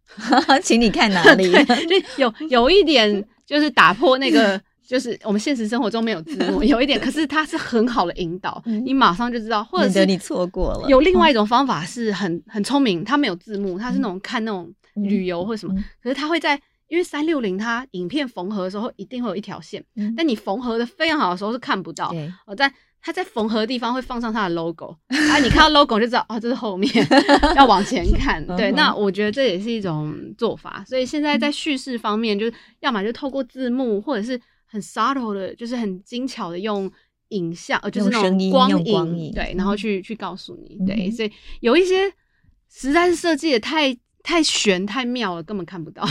[0.63, 1.51] 请你看哪里，
[1.89, 4.61] 就有有一点就是打破那个。
[4.87, 10.89] 就是我们现实生活中没有字幕，有一点，可是它是很好的引导，你马上就知道，或者是你错过了。
[10.89, 19.83] 有另外一种方法是很很聪明，它没有字幕，它是那种看那种旅游或什么，可是它会在，因为三六零它影片缝合的时候一定会有一条线，
[20.15, 22.15] 但你缝合的非常好的时候是看不到。
[22.47, 22.71] 我在
[23.01, 26.91] 它在缝合的地方会放上它的 logo，啊，你看到 logo 就知道哦，这是后面
[27.57, 28.47] 要往前看。
[28.57, 30.85] 对，那我觉得这也是一种做法。
[30.87, 34.39] 所以现在在叙事方面，就是要么就透过字幕，或者是。
[34.75, 36.91] 很 subtle 的，就是很精巧的用
[37.29, 42.13] 影像，呃，就是那种光影，光影对，然后去去告诉你，嗯、对，所以有一些
[42.69, 46.05] 实在是设计的太太玄太妙了，根本看不到。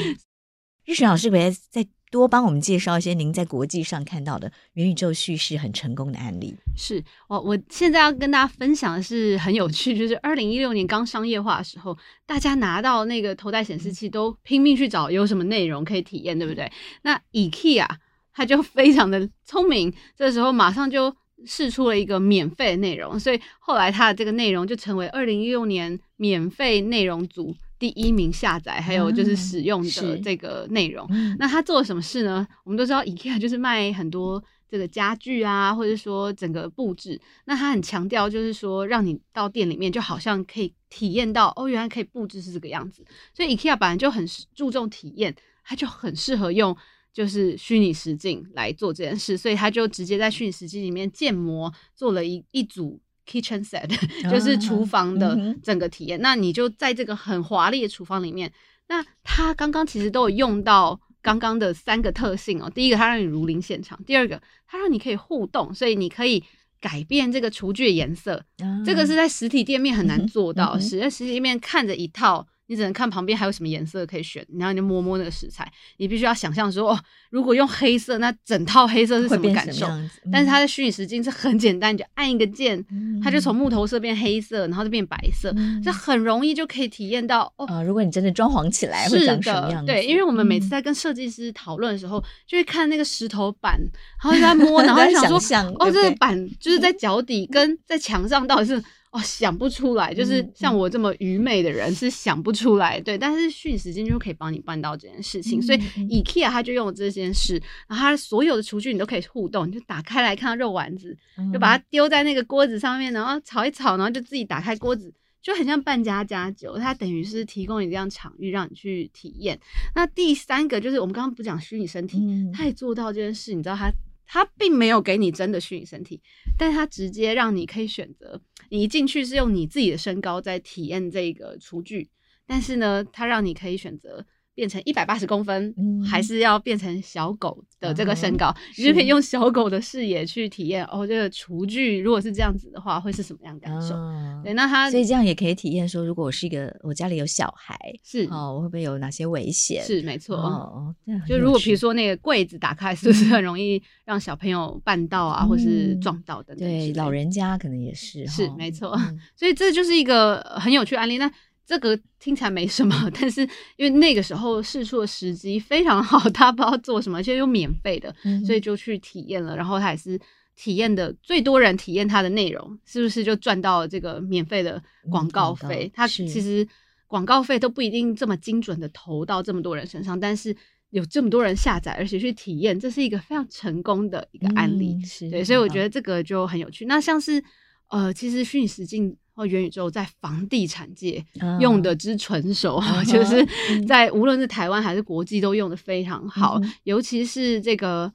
[0.84, 6.54] 日璇老师，可以再多帮我们介绍一些您在国际上看到的元宇宙叙事很成功的案例。
[6.76, 16.70] 是我我现在要跟大家分享的是很有趣，就是二零一六年刚商业化的时候，大家拿到那个头戴显示器都拼命去找有什么内容可以体验，对不对？
[17.02, 17.88] 那 IKEA
[18.32, 27.54] 他就非常的聪明，这时候马上就试出了一个免费的内容，所以后来他的这个内容就成为二零一六年免费内容组。
[27.78, 31.06] 第一名下载，还有就是使用的这个内容。
[31.10, 32.46] 嗯、那他做了什么事呢？
[32.64, 37.20] 我们都知道，IKEA 就是卖很多这个家具啊，或者说整个布置。
[37.44, 43.04] 那他很强调，就是说让你到店里面，就好像可以体验到哦，原来可以布置是这个样子。
[43.32, 46.76] 所以 IKEA 本来就很注重体验，它就很适合用
[47.12, 49.36] 就是虚拟实境来做这件事。
[49.36, 53.00] 所以他就直接在虚拟实境里面建模做了一一组。
[53.28, 53.86] Kitchen set
[54.30, 56.22] 就是厨房的整个体验，uh.
[56.22, 58.50] 那你就在这个很华丽的厨房里面。
[58.88, 62.70] 那它刚刚其实都有用到刚刚的三个特性哦。
[62.74, 66.42] 第一个，它让你如临现场；第二个，它让你可以互动，所以你可以
[66.80, 68.42] 改变这个厨具的颜色。
[68.58, 68.84] Uh.
[68.84, 70.80] 这个是在实体店面很难做到，uh.
[70.80, 72.48] 实在实体店面看着一套。
[72.68, 75.70] 你只能看旁边还有什么颜色可以选，然后你就摸摸那个食材。
[75.96, 77.00] 你必须要想象说，哦，
[77.30, 79.86] 如果用黑色，那整套黑色是什么感受？
[79.86, 85.50] 嗯、但是它的虚拟实境是很简单，你就按一个键，嗯、它就从木头色变黑色，然后就变白色，
[85.82, 87.82] 这、嗯、很容易就可以体验到哦、呃。
[87.82, 89.86] 如果你真的装潢起来会长什么样子？
[89.90, 93.80] 对，因为我们每次在跟设计师讨论的时候，嗯、就会看那个石头板，
[94.22, 95.38] 然后就在摸， 然后就想说，
[95.78, 98.84] 哦，这个板就是在脚底跟在墙上到底是。
[99.18, 103.18] 哦，想不出来，就是像我这么愚昧的人是想不出来，对。
[103.18, 111.16] 但是虚拟实境就可以帮你办到这件事情，所以 IKEA 它就用了这件事，然后它所有的厨具你都可以互动，你就打开来看到肉丸子，
[111.52, 116.78] 就把它丢在那个锅子上面，然后炒一炒，然后就自己打开锅子，就很像办家家酒。
[116.78, 119.58] 它等于是提供你这样场域让你去体验。
[119.96, 122.20] 那第三个就是我们刚刚不讲虚拟身体，
[122.52, 123.90] 它也做到这件事，你知道它。
[124.28, 126.20] 它并没有给你真的虚拟身体，
[126.56, 132.08] 但是它直接让你可以选择，你一进去是用你自己的身高在体验这个厨具，
[132.46, 134.24] 但是呢，它让你可以选择。
[134.58, 141.06] 变成一百八十公分，嗯、还是要变成小狗的这个身高，哦、你就可以用小狗的视野去体验哦。
[141.06, 143.94] 这个厨具如果是这样子的话，会是什么样感受？
[143.94, 149.84] 哦、对，那它所以这样也可以体验说，如果我是一个我家里有小孩，是哦，我会不会有哪些危险？
[149.84, 150.92] 是没错哦。
[151.28, 156.56] 就如果比如说那个柜子打开，是不是很容易让小朋友绊到啊，嗯、或是撞到的？
[156.56, 158.90] 对，老人家可能也是是没错。
[158.98, 161.16] 嗯、所以这就是一个很有趣的案例。
[161.16, 161.30] 那
[161.68, 163.42] 这个听起来没什么， 但是
[163.76, 168.14] 因为那个时候试出的时机非常好， 他不知道做什么，而且又免费的，
[168.46, 169.54] 所以就去体验了。
[169.54, 170.18] 然后他也是
[170.56, 175.84] 体验的最多人体验他的内容，是不是就赚到了这个免费的广告费？
[175.88, 176.66] 嗯、他其实
[177.06, 180.56] 广告费都不一定这么精准的投到这么多人身上，但是
[180.88, 184.94] 有这么多人下载，而且去体验，这是一个非常成功的一个案例。
[184.94, 186.86] 嗯、是对，所以我觉得这个就很有趣。
[186.86, 187.44] 那像是
[187.90, 189.14] 呃，其实虚拟实境。
[189.38, 191.24] 或元宇宙在房地产界
[191.60, 193.02] 用的之纯熟，uh.
[193.08, 193.46] 就是
[193.86, 196.72] 在无论是台湾还是国际都用的非常好，uh.
[196.82, 198.12] 尤其是这个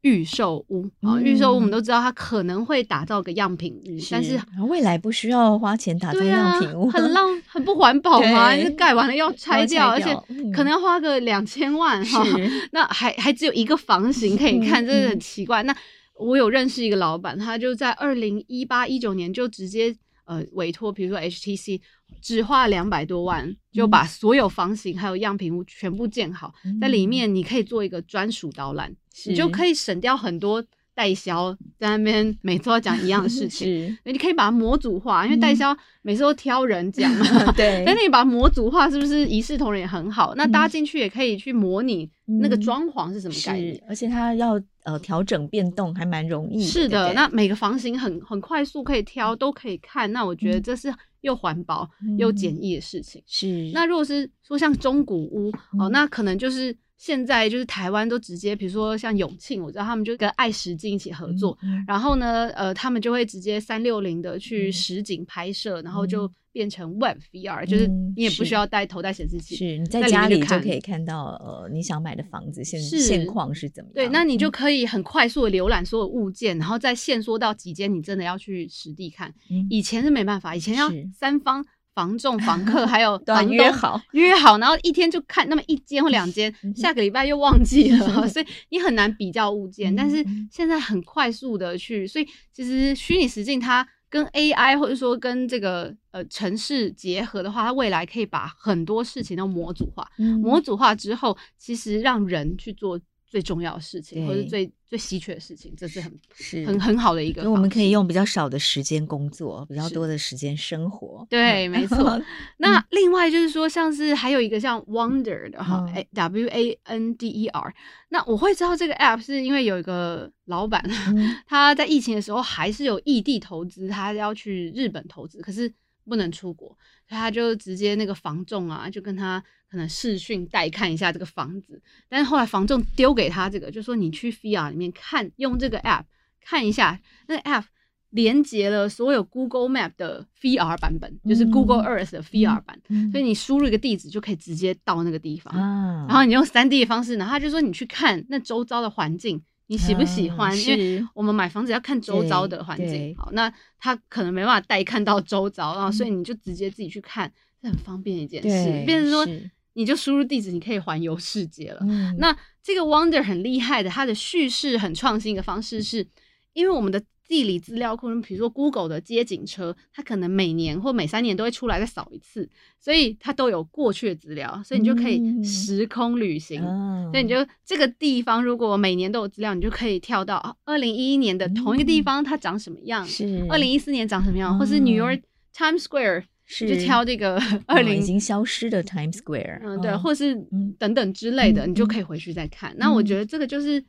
[0.00, 10.14] 预售屋啊，预售屋我们都知道它可能会打造个样品屋，但是未来不需要花钱打造样品屋，很浪很不环保嘛，就盖完了要拆掉，而且
[10.50, 12.24] 可能要花个两千万哈，
[12.72, 15.62] 那还还只有一个房型可以看，真的很奇怪。
[15.64, 15.76] 那
[16.18, 19.94] 我有认识一个老板，他就在二零一八一九年就直接
[20.24, 21.80] 呃委托，比如说 HTC。
[22.20, 28.94] 只花两百多万就把所有房型还有样品屋全部建好，嗯、在里面你可以做一个专属导览，
[29.26, 30.64] 你就可以省掉很多
[30.94, 33.88] 代销在那边每次都要讲一样的事情。
[33.88, 37.26] 是你可以把它模组化，因为代销每次都挑人讲嘛。
[37.46, 40.34] 嗯、对，但是你把它模组化，是不是一视同仁也很好？
[40.36, 42.08] 那搭进去也可以去模拟
[42.40, 46.64] 那个装潢是什么概念，而且它要呃调整变动还蛮容易。
[46.64, 50.10] 是的，对对，那每个房型很很快速可以挑，都可以看。
[50.12, 50.94] 那我觉得这是。
[51.24, 53.70] 又环保又简易的事情，嗯、是。
[53.72, 61.56] 那如果是说像中古屋、嗯、哦，那可能就是现在就是台湾都直接，比如说像永庆，我知道他们就跟爱实境一起合作，
[61.88, 66.30] 然后呢，呃，他们就会直接三六零的去实景拍摄，嗯、然后就。
[66.54, 73.94] 变成 Web VR，就是你也不需要带头戴显示器，是你在家里就可以看到呃你想买的房子现现况是怎么样。
[73.94, 79.34] 对，那你就可以很快速的浏览所有物件，然后再限缩到几间你真的要去实地看。
[79.68, 89.92] 以前是没办法，以前要三方房仲、房客 还有房东约好约好，然后一天就看那么一间或两间，下个礼拜又忘记了， 所以你很难比较物件。
[89.96, 93.84] 但是现在很快速的去，所以其实虚拟实境它。
[94.14, 100.08] 跟 AI 或者说跟这个呃城市结合的话，它未来可以把很多事情都模组化。
[100.18, 103.00] 嗯、模组化之后，其实让人去做
[103.34, 107.42] 最重要的事情，或者最最稀缺的事情，这是很是很很好的一个。
[107.42, 111.26] 因为我们可以用比较少的时间工作，比较多的时间生活。
[111.28, 112.22] 对，没错。
[112.58, 117.74] 那另外就是说，像是还有一个像 Wonder 的哈，W A N D E R。
[118.10, 125.74] 那我会知道这个 app 是因为有一个老板，嗯、 他在疫情的时候还是有异地投资，他要去日本投资，可是
[126.04, 126.68] 不能出国，
[127.08, 129.42] 所以他就直接那个房仲啊，就跟他
[129.74, 131.82] 可能视讯带看一下这个房子。
[132.08, 136.04] 但是后来房仲丢给他这个，就说你去 VR 里面看，用这个 app
[136.40, 137.64] 看一下，那个 app
[138.10, 145.52] 连接了所有 Google Map 的 VR 版本，嗯、就是 Google Earth 的 VR 版，嗯、所以你输入一个地址就可以直接到那个地方。
[145.52, 149.42] 啊、然后你用 3D 的方式，然后他就说你去看那周遭的环境。
[149.66, 150.54] 你喜不喜欢？
[150.60, 158.84] 因为我们买房子要看周遭的环境，好，那他可能没办法带看到周遭，然后所以你就直接自己去看，是很方便的一件事。
[158.84, 159.26] 变成说，
[159.74, 161.80] 你就输入地址，你可以环游世界了。
[162.18, 166.06] 那这个 Wonder 很厉害的，它的叙事很创新的方式是，
[166.54, 167.02] 因为我们的。
[167.26, 172.46] 地理资料库，比如说 Google 的街景车，它可能每年或每三年都会出来再扫一次，
[172.78, 176.62] 所以它都有过去的资料，所以你就可以时空旅行。
[176.62, 183.02] 嗯、所以你就这个地方，如果每年都有资料，你就可以跳到二零一一年的同一个地方，它长什么样？
[183.06, 184.54] 是二零一四年长什么样？
[184.54, 185.22] 嗯、或是 New York
[185.56, 190.34] Times Square，是就挑这个 二零、哦、已经消失的 Times Square，嗯，对，或是
[190.78, 192.72] 等等之类的，嗯、你就可以回去再看。
[192.72, 193.84] 嗯、那我觉得这个就是。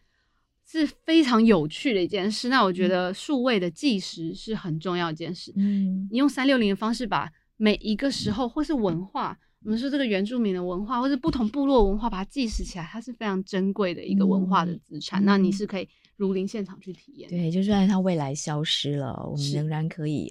[0.68, 2.50] 是非常有趣的一件事。
[2.50, 5.54] 那我觉得数位的计时是很重要一件事。
[5.56, 15.22] 嗯，你用三六零的方式把每一个时候或是文化，我们说这个原住民的文化，或是不同部落文化，把它计时起来，它是非常珍贵的一个文化的资产。
[15.24, 15.88] 嗯、那你是可以
[16.18, 17.30] 如临现场去体验。
[17.30, 20.28] 对，就算它未来消失了，我们仍然可以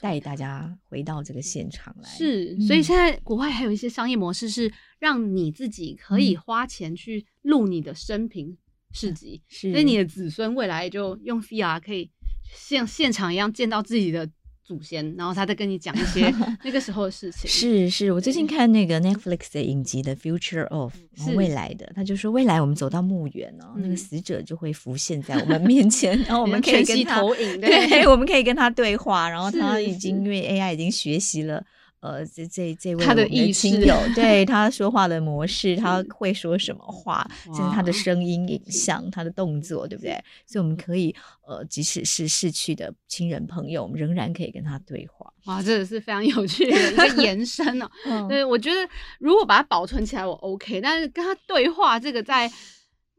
[0.00, 2.08] 带大家回到这个现场来。
[2.08, 8.56] 是，所以现在国外还有一些商业模式是让你自己可以花钱去录你的生平。
[8.92, 12.10] 事迹，是，所以你的子孙未来就用 VR 可以
[12.52, 14.28] 像现场一样见到自己的
[14.70, 17.50] 祖先，然后他在跟你讲一些 那个时候的事情。
[17.50, 20.94] 是是，我最近看那个 Netflix 的影集的 Future of
[21.34, 31.64] 未来的，他就说未来我们走到墓园哦，那个死者就会浮现在我们面前， 然后我们可以跟他投影，对，我们可以跟他对话，然后他已经因为 AI 已经学习了。
[32.00, 40.12] 呃，这这这位他的亲友， 对他说话的模式，他会说什么话，甚至他的声音、影像、他的动作，对不对？
[40.46, 41.14] 所以我们可以，
[41.46, 45.30] 呃，即使是逝去的亲人朋友，我们仍然可以跟他对话。
[45.44, 47.90] 哇，这个是非常有趣的一个延伸哦。
[48.28, 48.88] 对，我觉得
[49.18, 52.50] 如果把它保存起来，我 OK，但是跟他对话，这个在。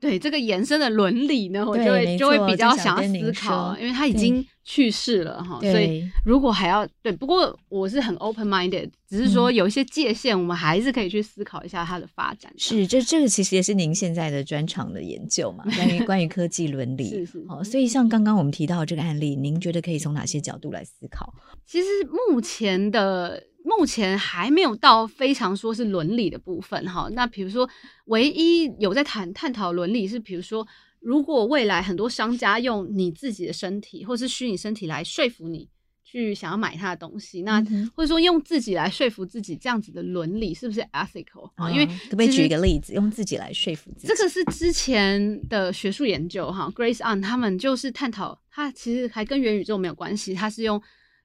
[0.01, 12.51] 对这个延伸的伦理呢，我就会就会比较想要思考，因为他已经去世了哈，所以如果还要对，不过我是很 open minded，只是说有一些界限，我们还是可以去思考一下它的发展。
[12.57, 17.07] 是，这这个其实也是您现在的专长的研究嘛，关于 关于科技伦理。
[17.07, 17.45] 是是。
[17.47, 21.31] 哦，所以像刚刚我们提到的这个案例，您觉得可以从哪些角度来思考？
[21.67, 21.87] 其实
[22.27, 23.43] 目前的。
[23.63, 27.69] 目前还没有到非常说是伦理的部分哈，那比如说
[28.05, 30.67] 唯一有在谈探讨伦理是，比如说
[30.99, 35.67] 如果未来很多商家用你自己的身体或是虚拟身体来说服你
[36.03, 37.63] 去想要买他的东西，那
[37.95, 41.71] 或者说用自己来说服自己，这样子的伦理是不是 ethical 啊、哦？
[41.71, 44.07] 因为可不可以举一个例子，用自己来说服自己？
[44.07, 50.81] 这个是之前的学术研究哈，Grace Ahn 他们就是探讨，他其实还跟元宇宙没有关系，他是用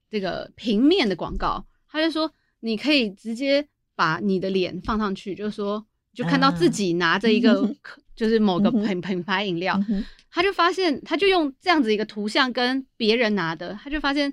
[0.08, 1.66] 这个平面的广告，
[1.96, 2.30] 他就说
[2.60, 5.84] 你可以直接把你的脸放上去，就是说
[6.14, 7.62] 就看到自己拿着一个。
[7.66, 7.70] 啊
[8.16, 14.32] 就是某个品品牌饮料，嗯，他就发现，他就用这样子一个图像跟别人拿的，他就发现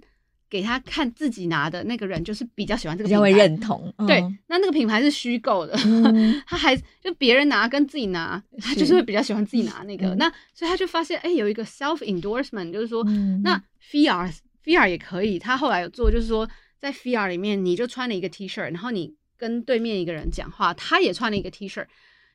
[0.49, 3.93] 给他看自己拿的那个人就是比较喜欢这个品牌，比较会认同。
[4.07, 10.15] 对，嗯，那那个品牌是虚构的，嗯， 他还就别人拿跟自己拿，他就是会比较喜欢自己拿那个。
[10.15, 13.61] 那所以他就发现，哎，欸，有一个 self endorsement，就是说，嗯，那
[13.91, 14.33] VR
[14.63, 15.37] VR 也可以。
[15.37, 16.49] 他后来有做，就是说
[16.83, 21.85] 在 VR 里面，你就穿了一个 T 恤，然后你跟对面一个人讲话，他也穿了一个 T 恤，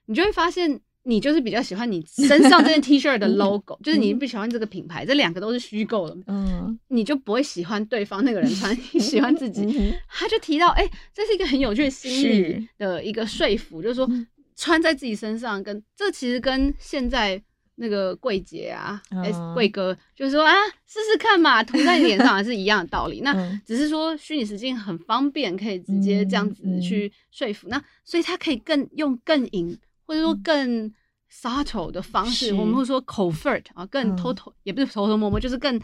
[0.07, 0.81] 你就会发现。
[1.05, 9.63] 你就是比较喜欢你身上这件 T 恤的 logo， 嗯、就是你不喜欢这个品牌，嗯、这两个都是虚构的，嗯，你就不会喜欢对方那个人穿， 你喜欢自己。
[9.63, 14.11] 嗯、他就提到，哎、欸，这是一个很有趣的心理的一个说服，是就是说
[14.55, 17.43] 穿在自己身上，跟这其实跟现在
[17.79, 20.53] 那个柜姐啊，哎、嗯，柜哥，就是说啊，
[20.87, 23.23] 试试看嘛，涂在你脸上还是一样的道理。
[23.23, 27.69] 那只是说虚拟实境很方便，可以直接这样子去说服。
[27.69, 29.79] 嗯、那所以他可以更用更隐。
[30.11, 30.91] 或者说更
[31.31, 35.79] subtle 的方式，我们会说 covert 啊，更偷偷、嗯、也不是偷偷摸摸，就是更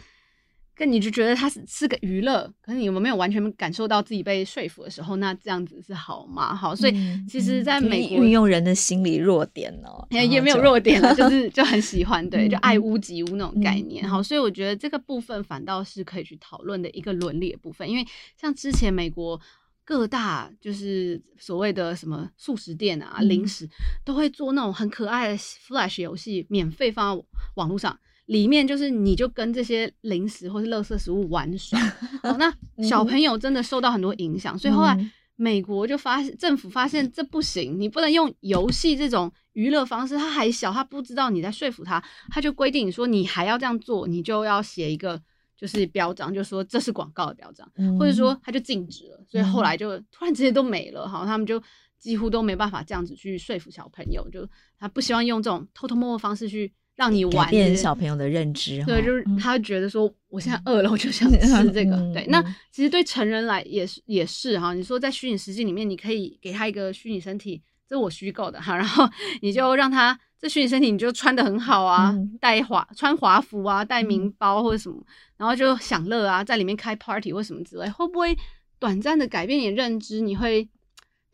[0.76, 6.54] 更你就觉得它是是个娱乐，可是你有没有完全感受到自己被说服的时候，那这样子是好吗？
[6.54, 6.94] 好，所以
[7.28, 14.08] 其实在美国运用人的心理弱点哦， 也也没有弱点了，就 是就很喜欢，对，就爱屋及乌那种概念。
[14.08, 18.04] 好，所以我觉得这个部分反倒是可以去讨论的一个伦理的部分，因为
[18.40, 19.40] 像之前美国。
[19.86, 23.68] 各大就是所谓的什么素食店啊、嗯、零食，
[24.02, 27.22] 都会做那种很可爱的 Flash 游戏，免费放在
[27.56, 27.94] 网络上。
[28.26, 31.78] 里面就是你就跟这些零食或是垃圾食物玩耍。
[32.22, 32.52] 哦，那
[32.82, 40.16] 小朋友真的受到很多影响，嗯、所以后来美国就发现政府发现这不行，你不能用游戏这种娱乐方式。
[40.16, 45.20] 他还小，他不知道你在说服他，他就规定说你还要这样做，你就要写一个。
[45.56, 51.62] 就是标章，就说这是广告的标章，嗯，或者说他就禁止了，所以后来就突然之间都没了，哈，他们就
[51.96, 54.46] 几乎都没办法这样子去说服小朋友，就
[54.78, 67.62] 他不希望用这种偷偷摸摸方式去让你玩，变小朋友的认知，对，就是他觉得说我现在饿了，我就想吃这个，对，那其实对成人来也是也是哈，你说在虚拟实境里面，你可以给他一个虚拟身体。
[67.86, 69.06] 这是我虚构的哈，然后
[69.42, 74.96] 你就让他这虚拟身体，你就穿的很好啊，带华穿华服啊，带名包或者什么，
[75.36, 78.34] 然后就享乐啊，在里面开 party 或什么之类，会不会
[78.78, 80.22] 短暂的改变你的认知？
[80.22, 80.66] 你会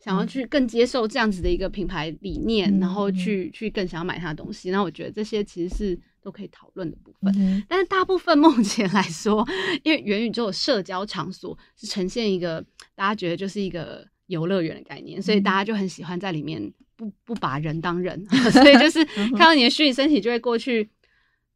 [0.03, 4.71] 想要去更接受这样子的一个品牌理念，然后去去更想要买他的东西？
[4.71, 7.63] 那我觉得这些其实是都可以讨论的部分。
[7.69, 9.47] 但是大部分 目前来说，
[9.83, 14.09] 因为元宇宙社交场所是呈现一个大家觉得就是一个。
[14.27, 20.89] 游乐园的概念，所以大家就很喜欢在里面不不把人当人， 所以就是看到你的虚拟身体就会过去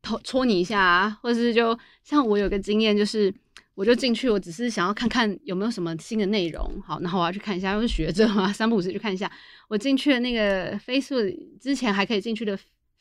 [0.01, 3.33] 偷戳你一下啊，或者是就像我有个经验，就是
[3.75, 9.31] 我就进去，我只是想要看看有没有什么新的内容，好，然后我要去看一下，因为学者嘛，三不五时去看一下。
[9.67, 12.57] 我进去的那个 Facebook 之前还可以进去的。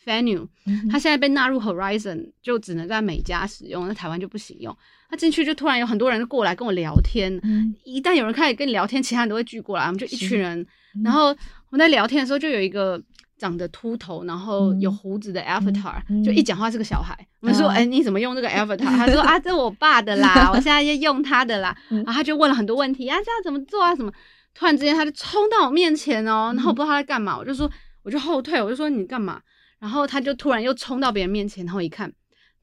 [0.06, 0.46] Venue，
[0.90, 4.76] 它现在被纳入 Horizon，就只能在美加使用，那台湾就不行用。
[5.08, 10.60] 他进去就突然有很多人过来跟我聊天，嗯、一旦有人开始跟你聊天，其他人都会聚过来，我们就一群人。
[10.94, 11.36] 嗯、然后我
[11.70, 13.02] 们在聊天的时候，就有一个
[13.36, 17.16] 长得秃头，然后有胡子的 Avatar，、嗯、就一讲话是个小孩。
[17.20, 21.76] 嗯、我们说：“哎、欸，你怎么用这个 Avatar？” 他说：“啊，这我爸的啦， 我现在要用他的啦。
[21.90, 23.94] ”然后他就问了很多问题啊，这样怎么做啊？
[23.94, 24.12] 什么？
[24.54, 27.68] 突然之间他就冲到我面前哦，然后我不知道他在干嘛，我就说，
[28.02, 29.40] 我就后退，我就说你干嘛？
[29.80, 32.10] 然后他就突然又冲到别人面前，然后一看，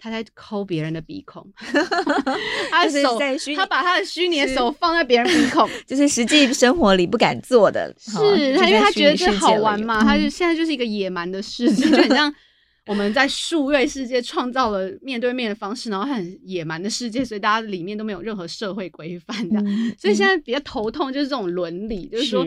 [0.03, 1.47] 他在抠别人的鼻孔，
[2.71, 3.19] 他的手，
[3.55, 7.93] 他把他的虚拟的手放在别人鼻孔， 就是实际生活里不敢做的。
[7.99, 8.11] 是
[8.57, 12.33] 他，因为他觉得这好玩嘛，他就现在就是一个野蛮的世界，就很像
[12.87, 19.65] 我们在数位世界创造了面对面的方式，然后很野蛮的世界，所以大家里面都没有任何社会规范这样。
[19.99, 22.43] 所以现在比较头痛就是这种伦理，就是说，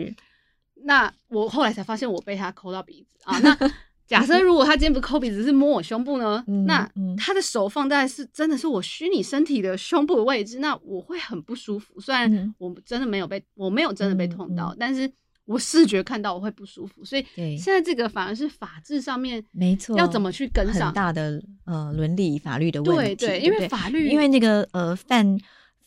[0.83, 3.71] 那我后来才发现我被他抠到鼻子啊，那。
[4.07, 6.43] 假设如果他今天不是抠鼻子，是摸我胸部呢？
[6.47, 6.87] 嗯、那
[7.17, 11.99] 他的手放在是真的是我虚拟身体的胸部的位置，那我会很不舒服。
[11.99, 15.11] 虽然我真的没有被，我没有真的被痛到，嗯、但是
[15.45, 17.03] 我视觉看到我会不舒服。
[17.03, 17.25] 所以
[17.57, 23.15] 现在这个反而是法制上面没错，要怎么去跟上很大的呃伦理法律的问题。
[23.15, 25.37] 对对，因为法律，因为那个呃范。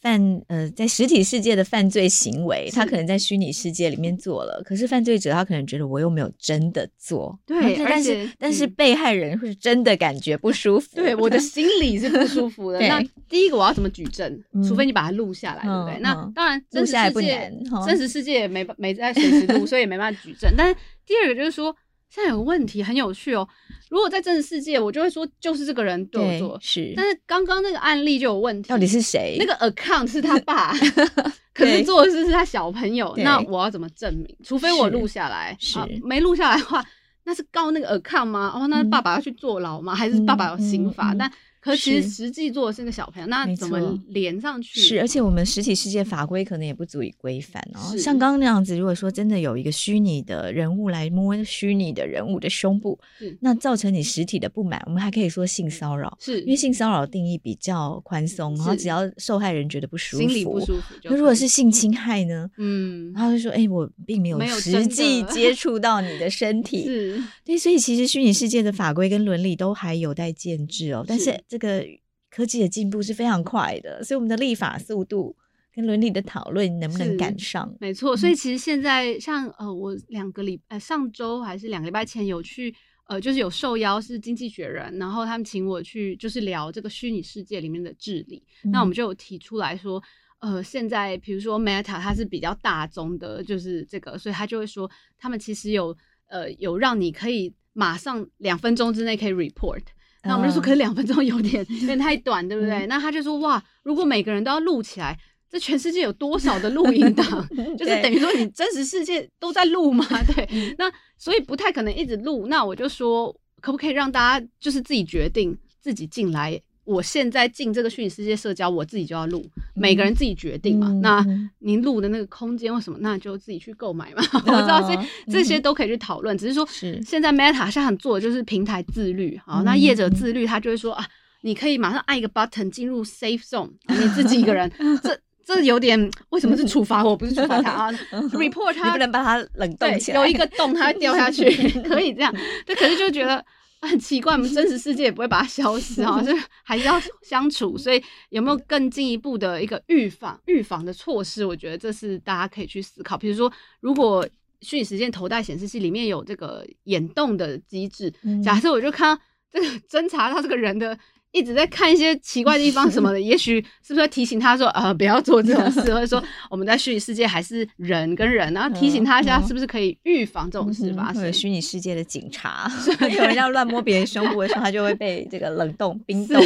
[0.09, 12.80] 犯呃，在实体世界的犯罪行为，他可能在虚拟世界里面做了，可是犯罪者他可能觉得我又没有真的做，对，但是、嗯、但是被害人是真的感觉不舒服，对，我的心里是不舒服 的。
[12.80, 14.42] 那第一个我要怎么举证？
[14.54, 15.98] 嗯、除非你把它录下来，对不对？
[15.98, 17.52] 嗯、那当然真实世界，
[17.86, 20.50] 真实世界也没没在随时录，所以也没办法举证。
[20.56, 21.76] 但是第二个就是说。
[22.09, 23.46] 现在有个问题很有趣哦，
[23.90, 26.92] 如果在真实世界，我就会说就是这个人对我做，是。
[26.96, 29.36] 但是刚刚那个案例就有问题，到底是谁？
[29.38, 30.72] 那个 account 是他爸，
[31.52, 34.36] 可是做的是是他小朋友，那我要怎么证明？
[34.42, 36.82] 除非我录下来，是、啊、没录下来的话，
[37.24, 38.52] 那是告那个 account 吗？
[38.54, 39.92] 哦，那爸爸要去坐牢吗？
[39.92, 41.12] 嗯、还是爸爸有刑罚？
[41.12, 44.80] 嗯嗯、但可其实实际做的是那个小朋友，那怎么连上去？
[44.80, 47.96] 是，而且我们实体世界法规可能也不足以规范哦。
[47.96, 52.98] 像刚刚那样子，如果说真的有一个虚拟的人物来摸虚拟的人物的胸部，
[53.40, 60.94] 那造成你实体的不满，我们还可以说性骚扰，是因为性骚扰定义比较宽松，然后只要受害人觉得不舒服，心里不舒服。
[61.04, 62.48] 那如果是性侵害呢？
[62.56, 71.04] 嗯，然后就说，哎，我并没有实际接触到你的 身体，是对，所以其实虚拟世界的法规跟伦理都还有待建制哦。
[71.06, 71.84] 但是这个
[72.30, 75.36] 科技的进步是非常快的，所以我们的立法速度
[75.74, 77.74] 跟伦理的讨论能不能赶上？
[77.80, 82.74] 没错，所以其实现在像呃，我两个礼呃上周还是两个礼拜前有去
[83.06, 88.44] 呃，就是有受邀是经济学人，然后他们请我去就是聊这个虚拟世界里面的治理。
[88.64, 90.02] 嗯、那我们就有提出来说，
[90.40, 95.96] 呃，现在比如说 Meta 它是比较大宗的，就是这个，所以他就会说他们其实有
[96.26, 99.82] 呃有让你可以马上两分钟之内可以 report。
[100.25, 102.87] 那我们就说，可是两分钟有点 有点太短，对不对？
[102.87, 105.19] 嗯、那他就说，哇，如果每个人都要录起来，
[105.51, 107.25] 这全世界有多少的录音档？
[107.79, 110.05] 就是等于说，你真实世界都在录嘛？
[110.35, 110.75] 对。
[110.77, 112.47] 那所以不太可能一直录。
[112.49, 116.61] 那我就说，可不可以让大家就是自己决定，自己进来？
[116.89, 120.89] 我现在进这个虚拟世界社交，我自己就要录，每个人自己决定嘛。
[120.89, 121.26] 嗯、那
[121.59, 122.97] 您录的那个空间或什么？
[123.03, 124.22] 那就自己去购买嘛。
[124.32, 124.99] 嗯、 我知道，所以
[125.30, 126.34] 这些都可以去讨论。
[126.34, 126.66] 嗯、只是说，
[127.05, 129.61] 现在 Meta 现在很做的就是平台自律啊。
[129.66, 131.07] 那业者自律，他就会说啊，
[131.43, 134.72] 你可以马上按一个 button 进入 safe zone，你自己一个人。
[135.05, 137.93] 这这有点为什么是处罚我，不是处罚他啊？
[138.32, 141.45] Report 他，你不能把他冷冻起来，有一个洞他会掉下去，
[141.82, 142.34] 可以这样。
[142.64, 143.45] 对，可是就觉得。
[143.89, 146.33] 很奇怪，我们真实世界也不会把它消失啊，就
[146.64, 147.79] 还是要相处。
[147.79, 151.45] 所以有没有更进一步的一个预防、预防的措施？
[151.45, 153.16] 我觉得这是大家可以去思考。
[153.16, 154.29] 比如说，如果
[154.61, 158.12] 虚拟时间头戴显示器里面有这个眼动的机制，
[158.45, 160.99] 假设我就看到这个 侦查到这个人的。
[161.33, 171.31] 一直在看一些奇怪的地方什么的， 也许是不是会提醒他说，呃，不要做这种事， 或者说我们在虚拟世界还是人跟人，然后提醒他一下，是不是可以预防这种事发生？
[171.33, 172.70] 虚拟世界的警察，
[173.14, 176.43] 有人要乱摸别人胸部的时候，他就会被这个冷冻冰冻。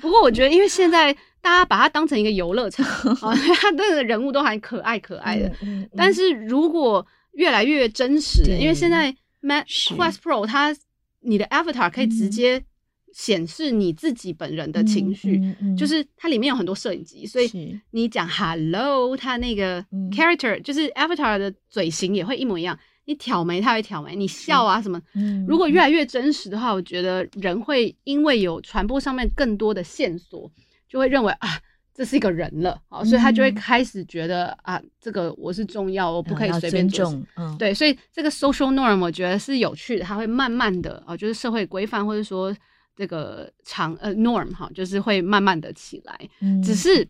[0.00, 2.86] 不过我觉得，因为现在大家把它当成一个游乐场，
[3.20, 5.52] 啊，他的人物都还可爱可爱的。
[5.94, 10.74] 但是如果越来越真实，因为现在 Meta Quest Pro 它
[11.20, 12.64] 你的 Avatar 可以直接。
[13.12, 19.82] 显示你自己本人的情绪，嗯嗯嗯、就是它里面有很多摄影机，所以你讲 hello，它那个
[20.12, 22.78] character、嗯、就是 avatar 的嘴型也会一模一样。
[23.06, 30.48] 你挑眉，它会挑眉；你笑啊什么，嗯、如果越来越真实的话，我觉得人会因为有传播上面更多的线索，
[30.88, 31.58] 就会认为啊，
[31.92, 37.12] 这是一个人了啊，所以他就会开始觉得啊，这个我是重要，我不可以随便做。
[37.36, 42.54] 嗯、对，所以这个 social norm 我觉得是有趣的，它会慢慢的啊，就是社会规范或者说。
[42.96, 46.28] 这个长呃 norm 哈，就是会慢慢的起来。
[46.40, 47.08] 嗯，只是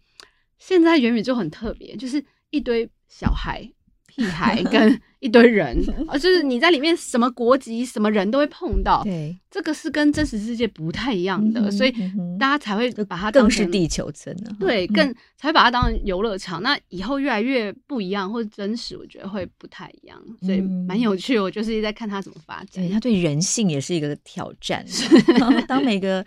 [0.59, 3.71] 现在元宇宙很特别，就是一堆小孩、
[4.11, 5.01] 屁孩跟。
[5.21, 9.05] 一堆人啊， 就是你在里面，什么国籍、什么人都会碰到。
[9.05, 11.93] 对，这个是跟真实世界不太一样的，所以
[12.39, 14.51] 大家才会把它当是地球村呢。
[14.59, 16.63] 对，更才会把它当成游乐场。
[16.63, 21.39] 那以后越来越不一样，或者真实，我觉得会不太一样，所以蛮有趣。
[21.39, 22.83] 我就是在看它怎么发展。
[22.83, 24.83] 对，它对人性也是一个挑战。
[25.69, 26.25] 当每个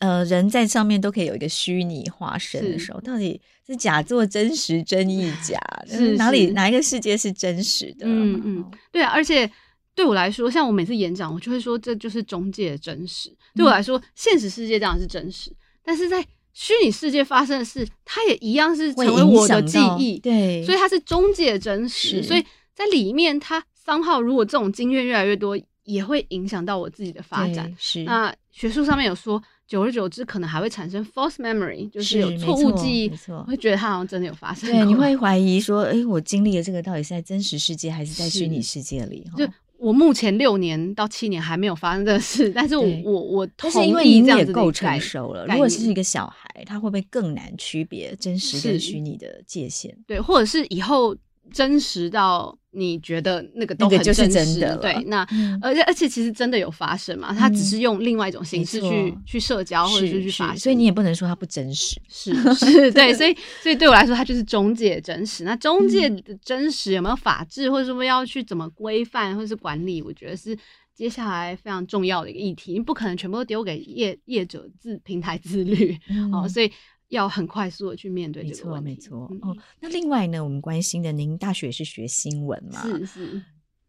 [0.00, 5.58] 呃人在上面都可以有一个虚拟化身的时候，到底是假作真实，真亦假？
[5.86, 8.06] 是哪里哪一个世界是真实的？
[8.06, 9.50] 嗯嗯，对啊，而且
[9.94, 13.30] 对我来说，像我每次演讲，我就会说这就是中介的真实。
[13.30, 15.50] 嗯、对我来说，现实世界当然是真实，
[15.82, 20.18] 但是在虚拟世界发生的事，它也一样是成为我的记忆。
[20.18, 22.22] 对，所以它是中介的真实。
[22.22, 22.44] 所以
[22.74, 27.74] 在里面，它 somehow 如果这种经验越来越多，也会影响到我自己的发展。
[27.78, 29.42] 是，那学术上面有说。
[29.66, 33.08] 久而久之，可能还会产生 false memory，就是有错误记忆，
[33.46, 34.70] 会觉得它好像真的有发生。
[34.70, 39.26] 对，你会怀疑说，哎，我经历的这个到底是在真实世界还是在虚拟世界里？
[39.36, 39.48] 就
[39.78, 45.46] 我目前六年到七年还没有发生这事，但是我我我同意这样子的，但是因为你也够成熟了。
[45.46, 49.94] 如果是一个小孩，他会不会更难区别真实跟虚拟的界限？
[50.06, 51.16] 对，或者是以后。
[51.52, 55.20] 真实到你觉得那个都很真实，真的对，那
[55.62, 57.32] 而且、嗯、而且其实真的有发生嘛？
[57.32, 65.44] 他只是用另外一种形式去、嗯、去社交或者是去发生，所以你也不能说它不真实，是是，对，所以 所以对我来说，它就是中介真实。
[65.44, 70.02] 那中介的真实有没有法治，或者说要去怎么规范或者是管理？
[70.02, 70.56] 我觉得是
[70.94, 76.70] 接下来非常重要的一个议题，你不可能全部都丢给业业者自平台自律、嗯、哦，所以。
[77.16, 79.48] 要很快速的去面对这个问题，没错，没错。
[79.48, 82.82] 哦，那另外呢，我们关心的，您大学是学新闻嘛？
[82.82, 83.42] 是是。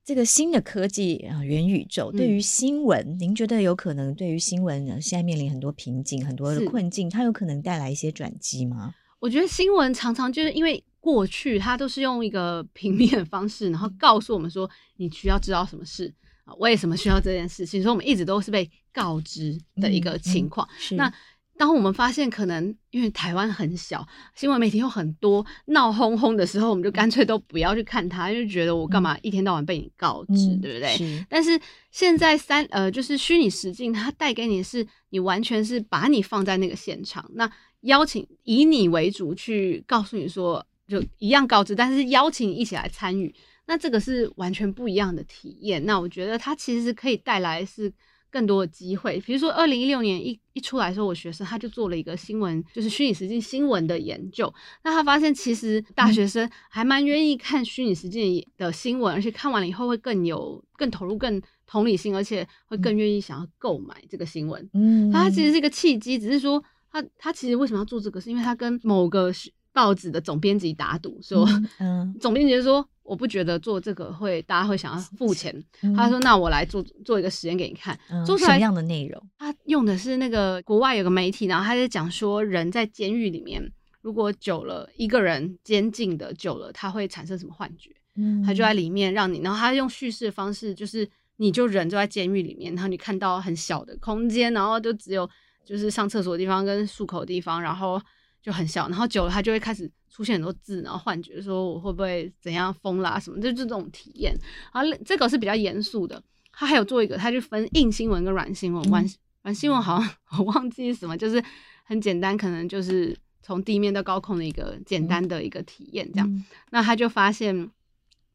[0.03, 5.01] 这个新的科技啊，元宇宙，对于新闻，嗯、您觉得有可能对于新闻呢？
[5.01, 8.93] 现在面临很多瓶颈，很多的困境，它有可能带来一些转机吗？
[9.17, 16.13] 我觉得新闻常常就是因为过去它都是用一个平面的方式，然后告诉我们说你需要知道什么事
[16.43, 20.67] 啊，为什么需要这件事情，所以我们一直都是被告知的一个情况。
[20.67, 21.13] 嗯嗯、是那。
[21.57, 30.97] 当我们发现可能因为台湾很小，新闻媒体又很多，闹哄哄的时候，我们就干脆都不要去看它，就觉得我干嘛一天到晚被你告知，嗯、对不对？
[30.97, 31.25] 是。
[31.29, 31.57] 但是
[31.91, 37.49] 现在三呃，就是虚拟实境，它带给你是你完全是把你放在那个现场，那
[37.81, 43.33] 邀请以你为主去告诉你说，就一样告知，但是邀请你一起来参与，
[43.65, 45.85] 那这个是完全不一样的体验。
[45.85, 47.93] 那我觉得它其实是可以带来是。
[48.35, 54.53] 更多的机会，比如说二零一六年一一出来的时候，我学生他就做了一个新闻，就是虚拟实境新闻的研究。
[54.83, 64.69] 那他发现其实大学生还蛮愿意看虚拟实境的新闻，而且看完了以后会更有、更投入、更同理心，而且会更愿意想要购买这个新闻。
[64.73, 66.61] 嗯，他其实是一个契机，只是说
[66.91, 69.31] 他他其实为什么要做这个，是因为他跟某个
[69.71, 71.47] 报纸的总编辑打赌，说，
[71.79, 72.85] 嗯，总编辑说。
[73.05, 75.53] 我不觉得做这个会大家会想要付钱。
[75.83, 79.29] 嗯、他说：“那我来做做一个实验给你看，嗯、做出来什么样的内容？
[79.37, 87.91] 他用的是那个国外有个媒体，然后他在讲说，人在监狱里面，如果久了，一个人监禁的久了，他会产生什么幻觉？
[88.17, 95.29] 嗯，他就在里面让你，然后他用叙事的方式，就是你就人就在监狱里面，然后你看到很小的空间，然后就只有
[95.63, 98.01] 就是上厕所的地方跟漱口的地方，然后
[98.45, 104.33] 就很小，然后久了他就会开始。”出现很多字，然后幻觉说我会不会怎样疯啦什么，就这种体验。
[104.73, 106.23] 然后这个是比较严肃的，
[106.53, 108.81] 他还有做一个，他就分硬新闻跟软新闻。
[108.83, 109.05] 软
[109.41, 111.43] 软新闻好像 我忘记什么，就是
[111.83, 116.29] 很简单，可能就是从地面到高空的一个简单的一个体验这样。
[116.33, 117.69] 嗯、那他就发现，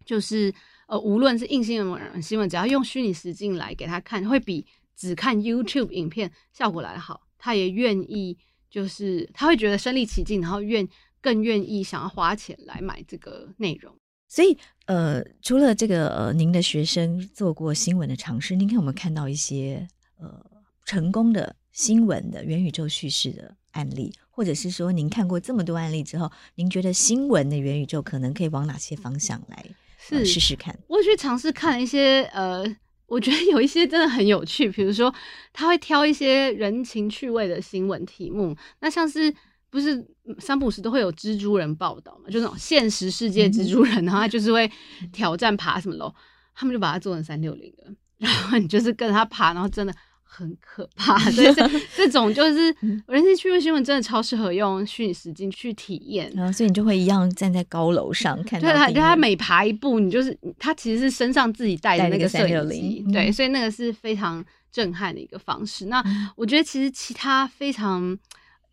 [0.04, 0.52] 就是
[0.86, 7.22] 呃，无论是硬新闻、软新闻，只要用虚拟实境来给他看，会比只看 YouTube 影片效果来的好。
[7.38, 8.36] 他也愿意，
[8.70, 10.88] 就是他会觉得身临其境，然后愿。
[11.22, 13.94] 更愿意想要花钱来买这个内容，
[14.26, 14.56] 所以
[14.86, 19.86] 呃，除了这个呃，您的学生做过新闻的尝试，您看有没有看到一些
[20.18, 20.42] 呃
[20.86, 29.62] 成功的新闻的元宇宙叙事的案例，或者是说您看过这么多案例之后，您觉得新闻的元宇宙可能可以往哪些方向来
[29.98, 30.74] 是、呃、试试看？
[30.88, 32.64] 我去尝试看了一些呃，
[33.10, 35.14] 我觉得有一些真的很有趣，比如说
[35.52, 39.34] 他会挑一些人情趣味的新闻题目，那像是。
[39.72, 40.04] 不是
[40.40, 42.28] 三不五时都会有蜘蛛人报道嘛？
[42.28, 44.68] 就那种现实世界蜘蛛人，然后他就是会
[45.12, 46.12] 挑战爬什么楼，
[46.56, 47.84] 他们就把它做成三六零的，
[48.18, 49.94] 然后你就是跟他爬，然后真的
[50.32, 51.18] 很可怕。
[51.30, 52.74] 所以这这种就是
[53.06, 56.30] 人情趣味新闻，真的超适合用虚拟实境去体验。
[56.36, 58.60] 然后所以你就会一样站在高楼上看。
[58.60, 65.86] 对，他就他每爬一步，你就是他其实是身上自己带的那个摄影机，对，所以那个是非常震撼的一个方式。
[65.86, 66.02] 那
[66.36, 68.16] 我觉得其实其他非常。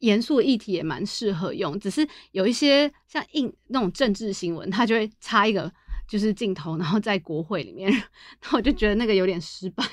[0.02, 5.72] 严肃的议题也蛮适合用，只是有一些像硬那种政治新闻，它就会插一个
[6.08, 7.92] 就是镜头，然后在国会里面，
[8.44, 9.84] 那我就觉得那个有点失败。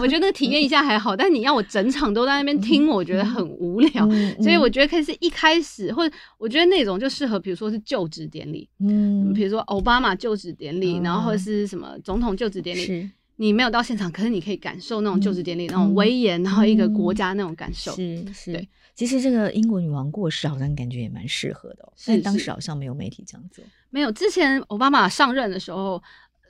[0.00, 4.08] 我觉得那个体验一下还好，但你要我整场都在那边听，我觉得很无聊。
[4.40, 13.10] 所以我觉得可以是一开始，或者我觉得那种就适合，比如说是就职典礼，嗯，比如说奥巴马就职典礼，然后或者是什么总统就职典礼。
[13.40, 17.92] 你没有到现场，可是你可以感受那种就职典礼那种威严，嗯、然后一个国家那种感受。
[17.92, 18.68] 是是，对。
[18.96, 21.92] 其实这个英国女王过世，好像感觉也蛮适合的，哦。
[21.94, 23.64] 是，但当时好像没有媒体这样做。
[23.90, 26.02] 没有，之前奥巴马上任的时候，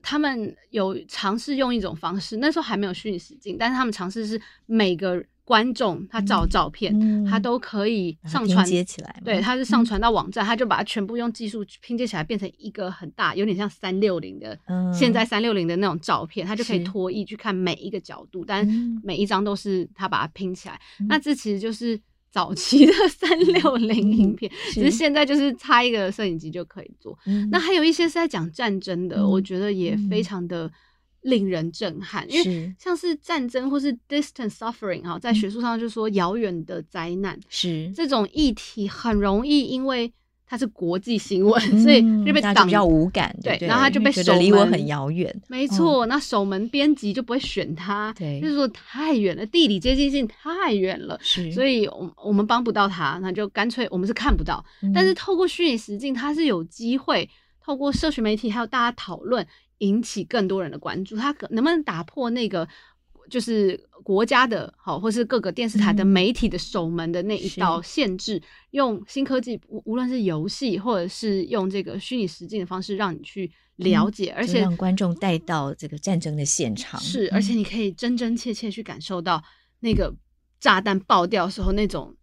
[0.03, 5.25] 他们有尝试用一种方式，那时候还没有虚拟实境，但是他们尝试是每个。
[5.49, 9.19] 观众他照照片，嗯、他都可以上传接起来。
[9.25, 18.69] 对，他是上传到网站，嗯、他就把它全部用技术拼接起来，变成一个很大，有点像三六零的，嗯、现在三六零的那种照片，他就可以拖曳去看每一个角度，但
[19.03, 20.79] 每一张都是他把它拼起来。
[21.01, 21.99] 嗯、那这其实就是
[22.39, 27.19] 早期的三六零影片，嗯、只是现在就是插一个摄影机就可以做。
[27.27, 30.71] 嗯、那还有一些是在讲战争的，嗯、我觉得也非常的。
[31.23, 40.11] 令人震撼，因为像是战争或是 distant suffering 啊，在学术上就说遥远的灾难，是这种议题很容易因为
[40.49, 57.29] 它是国际新闻， 所以就被挡比较无感，对，然后他就被守门离我很遥远，没错，那守门编辑就不会选他，对，就是说太远了，地理接近性太远了，是，所以我我们帮不到他，那就干脆我们是看不到，但是透过虚拟实境，它是有机会
[57.63, 59.47] 透过社群媒体还有大家讨论。
[59.81, 62.67] 引起更多人的关注，他可能不能打破那个
[63.29, 79.43] 就是国家的好，或是各个电视台的媒体的守门的那一道限制，嗯、用新科技，无无论是游戏或者是用这个虚拟实境的方式，让你去了解，嗯、而且让观众带到这个战争的现场，是，而且你可以真真切切去感受到
[79.81, 80.15] 那个
[80.59, 82.15] 炸弹爆掉时候那种。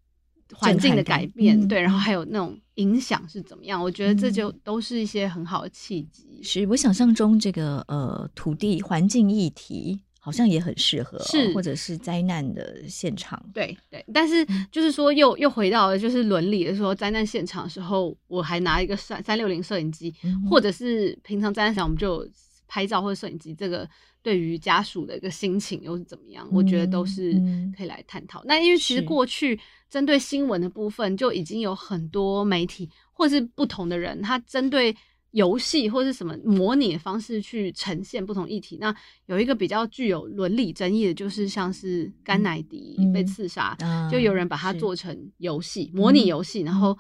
[0.54, 3.82] 环境的改变，嗯、对，然后还有那种影响是怎么样？
[3.82, 6.40] 我觉得这就都是一些很好的契机。
[6.44, 13.40] 是我想象中这个呃土地环境议题好像也很适合、哦，是或者是灾难的现场。
[13.54, 22.28] 对对，但是就是说又又回到了就是伦理的时候，灾难现场的时候，我还拿一个三三六零摄影机，嗯、或者是平常灾难场我们就
[22.68, 23.88] 拍照或者摄影机这个。
[24.26, 26.48] 对于家属的一个心情又是怎么样？
[26.48, 27.34] 嗯、我觉得都是
[27.78, 28.40] 可以来探讨。
[28.40, 34.92] 嗯、那因为其实过去针对新闻的部分就已经有很多媒体或是不同的人，他针对
[35.36, 38.78] 游戏或是什么模拟的方式去呈现不同议题。
[38.80, 46.98] 那有一个比较具有伦理争议的，就是像是甘乃迪被刺杀，嗯、就有人把它做成游戏，嗯、模拟游戏，然后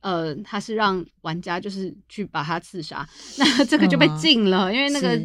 [0.00, 3.08] 呃，他是让玩家就是去把他刺杀，
[3.38, 5.20] 那这个就被禁了，嗯、因为那个。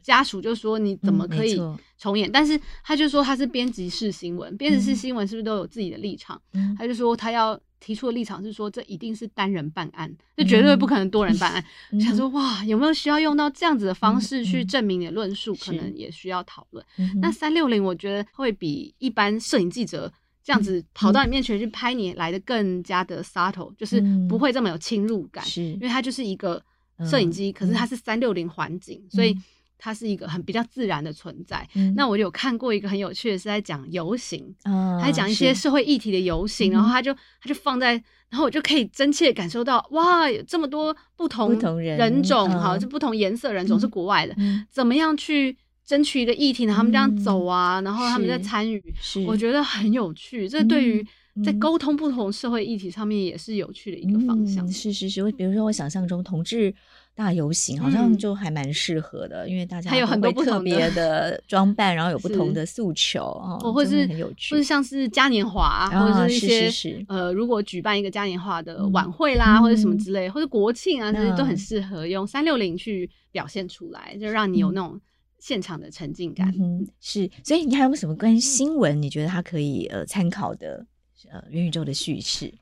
[0.00, 1.60] 家属就说你怎么可以
[1.98, 2.30] 重演？
[2.30, 6.40] 嗯、但是他就说他是编辑室新闻，编辑室新闻是不是都有自己的立场？
[6.52, 11.64] 嗯、他就说他要提出的立场是说，这一定是单人办案，这、嗯、绝对不可能多人办案。
[11.90, 15.52] 嗯、想说哇，有没有需要用到这样子的方式去证明你的论述？
[15.52, 16.86] 嗯、可能也需要讨论。
[17.20, 20.10] 那三六零我觉得会比一般摄影记者
[20.44, 26.62] 这样子跑到你面前去拍你来的更加的 subtle，、嗯、就是不会这么有侵入感，是因为它就是一个
[27.04, 29.36] 摄影机，嗯、可是它是三六零环景，嗯、所以。
[29.84, 31.68] 它是一个很比较自然的存在。
[31.74, 37.94] 嗯、那我有看过一个很有趣的，是在讲游行，嗯、还讲一些社会议题的游行，然后他就他就放在，
[38.30, 46.72] 然后我就可以真切感受到，哇，有这么多不同人种，哈，就不同颜色人种是国外的，嗯、怎么样去争取一个议题呢？
[46.76, 48.80] 他们这样走啊，嗯、然后他们在参与，
[49.26, 50.48] 我觉得很有趣。
[50.48, 51.04] 这对于
[51.44, 54.66] 在沟通不同社会议题上面也是有趣的一个方向。
[54.66, 56.74] 嗯、是是是，比如说我想象中同志。
[57.14, 74.98] 大游行好像就还蛮适合的，嗯、因为大家还有很多特别的 装扮，然后有不同的诉求哦，或是很有趣，或是像是嘉年华，或者是一些、呃，如果举办一个嘉年华的晚会啦，嗯、或者什么之类，或者国庆啊，这些、嗯、都很适合用三六零去表现出来，就让你有那种
[75.38, 76.50] 现场的沉浸感。
[76.58, 79.02] 嗯，是，所以你还有没有什么关于新闻？
[79.02, 80.86] 你觉得它可以呃参考的
[81.30, 82.52] 呃元宇宙的叙事？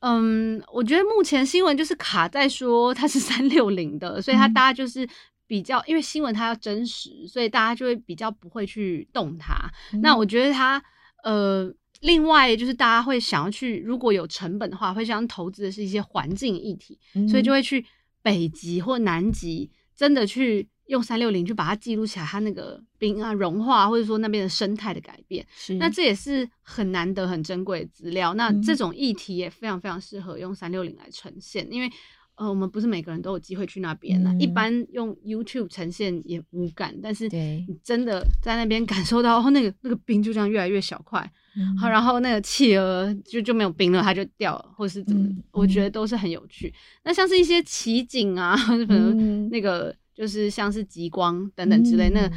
[0.00, 5.08] 嗯，我觉得目前新闻就是卡在说它是三六零的，所以它大家就是
[5.46, 9.54] 比较，嗯、因为新闻它要真实，所以大家就会比较不会去动它。
[9.92, 10.82] 嗯、那我觉得它，
[11.22, 17.84] 呃，另外就是大家会想要去，如果有成本的话，会想投资的是一些环境议题，嗯、所以就会去
[18.22, 20.68] 北极或南极，真的去。
[20.90, 28.34] 用三六零去把它记录起来，它那个冰啊融化，或者说那边的生态的改变，是那这也是很难得、很珍贵的资料。
[28.34, 31.88] 那这种议题也非常非常适合用三六零来呈现，因为
[32.34, 34.32] 呃，我们不是每个人都有机会去那边呢。
[34.32, 41.20] 嗯、一般用 YouTube 呈现也无感，但是你真的在那边感受到，那个那个冰就这样越来越小块，
[41.56, 46.74] 嗯、然后那个企鹅就就没有冰了，它就掉了，或是怎么，嗯、我觉得都是很有趣。
[47.04, 49.94] 那像是一些奇景啊，可能那个。
[50.20, 52.30] 就是像是极光等等之类，嗯、那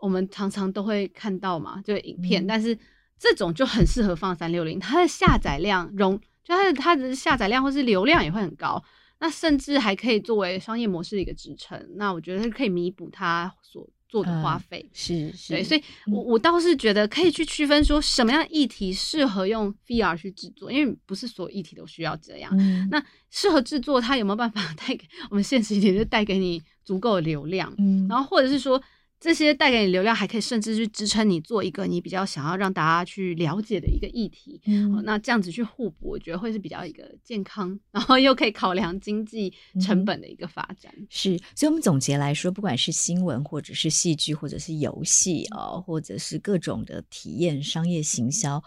[0.00, 2.42] 我们常常都会看到嘛，就影片。
[2.42, 2.76] 嗯、但是
[3.16, 8.82] 这种就很适合放三六零，它的下载量容，就它的它的下载量或是流量也会很高。
[9.20, 11.80] 那甚至还可以作为商业模式的一个支撑。
[11.94, 14.90] 那我觉得它可以弥补它所做的花费、嗯。
[14.92, 22.52] 是是，对，所以我我倒是觉得可以去区分说什么样议题适合用 VR 去制作，因为不是所有议题都需要这样。
[22.58, 23.00] 嗯、那
[23.30, 25.00] 适合制作，它有没有办法带给
[25.30, 26.60] 我们现实一点，就带给你。
[26.88, 28.82] 足够的流量，嗯，然后或者是说
[29.20, 40.92] 这些带给你流量，还可以甚至去支撑你做一个你比较想要让大家去了解的一个议题，嗯，那这样子去互补，我觉得会是比较一个健康，然后又可以考量经济成本的一个发展。
[40.96, 48.62] 嗯、是，所以我们总结来说，不管是新闻，或者是戏剧，或者是游戏啊，或者是各种的体验、商业行销，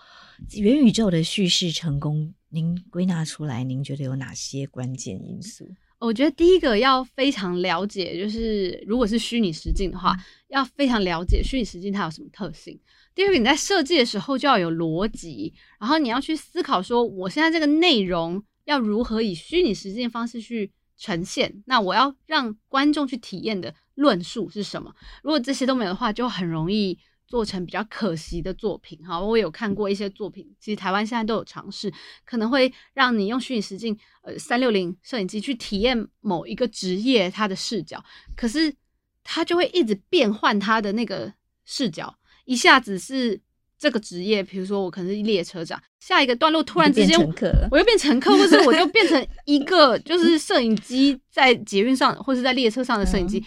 [0.58, 5.74] 元宇宙的叙事成功，您归纳出来，您觉得有哪些关键因素？
[6.02, 12.78] 我觉得第一个要非常了解，就是如果是虚拟实境的话，要非常了解虚拟实境它有什么特性。
[13.14, 24.92] 第二个，你在设计的时候就要有逻辑，然后你要去思考说，我现在这个内容要如何以虚拟实境的方式去呈现，那我要让观众去体验的论述是什么？
[25.22, 26.98] 如果这些都没有的话，就很容易。
[27.32, 31.90] 做成比较可惜的作品哈，我有看过一些作品，其实台湾现在都有尝试，
[32.26, 38.04] 可能会让你用虚拟实境呃三六零摄影机去体验某一个职业它的视角，
[38.36, 38.76] 可是
[39.24, 42.14] 它就会一直变换它的那个视角，
[42.44, 43.40] 一下子是
[43.80, 47.18] 这个职业，比如说我可能是列车长，下一个段落突然之间
[47.72, 53.40] 我又变乘客，或者我就变成一个 就是摄影机在捷运上或是在列车上的摄影机。
[53.40, 53.46] 嗯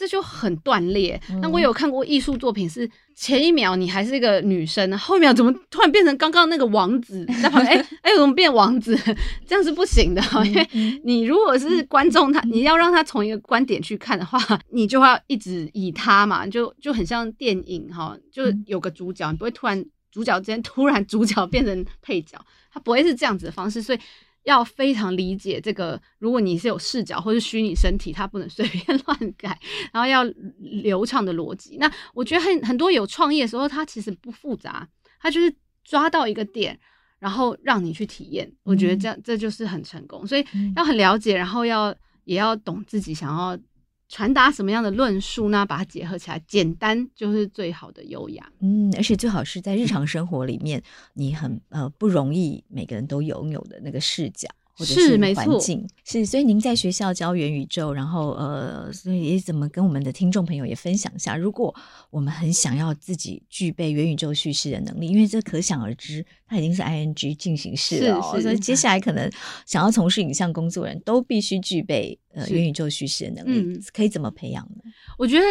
[0.00, 1.20] 这就很断裂。
[1.42, 7.78] 那我有看过艺术作品，是前一秒你还是一个女生，后一秒怎么突然变成刚刚那个王子在旁边？
[7.78, 8.98] 哎哎，怎么变王子？
[9.46, 10.66] 这样是不行的，因为
[11.04, 14.40] 你如果是观众，他你要让他从一个观点去看的话，
[14.72, 22.42] 你就要一直以他嘛，就就很像电影哈，就有个主角，你不会突然主角之间突然主角变成配角，
[22.72, 23.98] 他不会是这样子的方式，所以。
[24.44, 29.58] 要非常理解这个，如果你是有视角或是虚拟身体，它不能随便 乱改，
[29.92, 30.22] 然后要
[30.58, 31.76] 流畅的逻辑。
[31.78, 34.88] 那我觉得很很多有创业的时候，它其实不复杂，
[35.20, 36.78] 它就是抓到一个点，
[37.18, 38.50] 然后让你去体验。
[38.62, 43.58] 我觉得这样这就是很成功，所以要很了解，然后要也要懂自己想要。
[44.10, 45.64] 传达什么样的论述呢？
[45.64, 48.50] 把它结合起来，简单就是最好的优雅。
[48.58, 50.82] 嗯，而且最好是在日常生活里面，
[51.14, 54.48] 你很呃不容易每个人都拥有的那个视角。
[54.84, 55.60] 是没错，
[56.04, 61.36] 是所以您在学校教元宇宙，然后呃，所以也怎么跟我们的听众朋友也分享一下？
[61.36, 61.74] 如果
[62.10, 69.30] 我们很想要自己具备元宇宙叙事的能力，因为这可想而知，它已经是 ing 进行式了，哦，所以接下来可能
[69.66, 74.82] 想要从事影像工作人都必须具备呃元宇宙叙事的能力，嗯，可以怎么培养呢？
[75.18, 75.44] 我觉得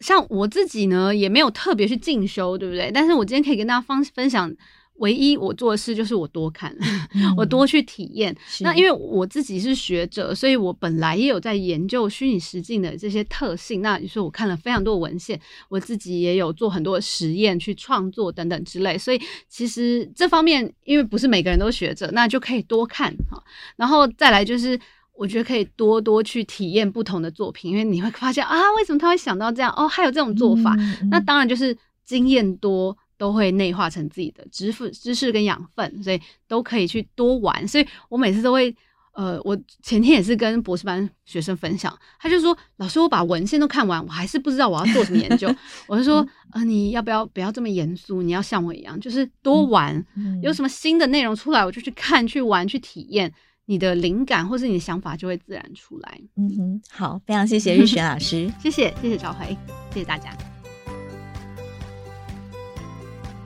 [0.00, 2.90] 像我自己呢，也没有特别去进修，对不对？
[2.92, 4.54] 但是我今天可以跟大家分分享。
[5.02, 6.74] 唯一我做的事就是我多看，
[7.14, 8.34] 嗯、 我多去体验。
[8.60, 13.82] 那因为我自己是学者，所以我本来也有在研究虚拟实境的这些特性。
[13.82, 15.38] 那你说我看了非常多的文献，
[15.68, 18.96] 我自己也有做很多的实验去创作等等之类。
[18.96, 23.42] 所以其实这方面，因为不是每个人都学者，那就可以多看哈。
[23.76, 24.78] 然后再来就是，
[25.16, 29.74] 我觉得可以多多去体验不同的作品，因为你会发现啊，为什么他会想到这样？
[29.76, 30.76] 哦，还有这种做法。
[30.78, 32.96] 嗯嗯、那当然就是经验多。
[33.22, 37.68] 都会内化成自己的知识、知识跟养分，所以都可以去多玩。
[37.68, 38.74] 所以我每次都会，
[39.12, 45.48] 呃，我前天也是跟博士班学生分享，他就说：“老师，我把文献都看完，我还是不知道我要做什么研究。
[45.86, 48.22] ”我就说：“呃，你要不要不要这么严肃？
[48.22, 53.32] 你要像我一样，就是多玩，嗯嗯、有什么新的内容出来，我就去看、去玩、去体验，
[53.66, 59.56] 你的灵感或是你的想法就会自然出来。”嗯哼，好，非常谢谢日璇老师， 谢谢谢谢赵辉，
[59.92, 60.36] 谢谢大家。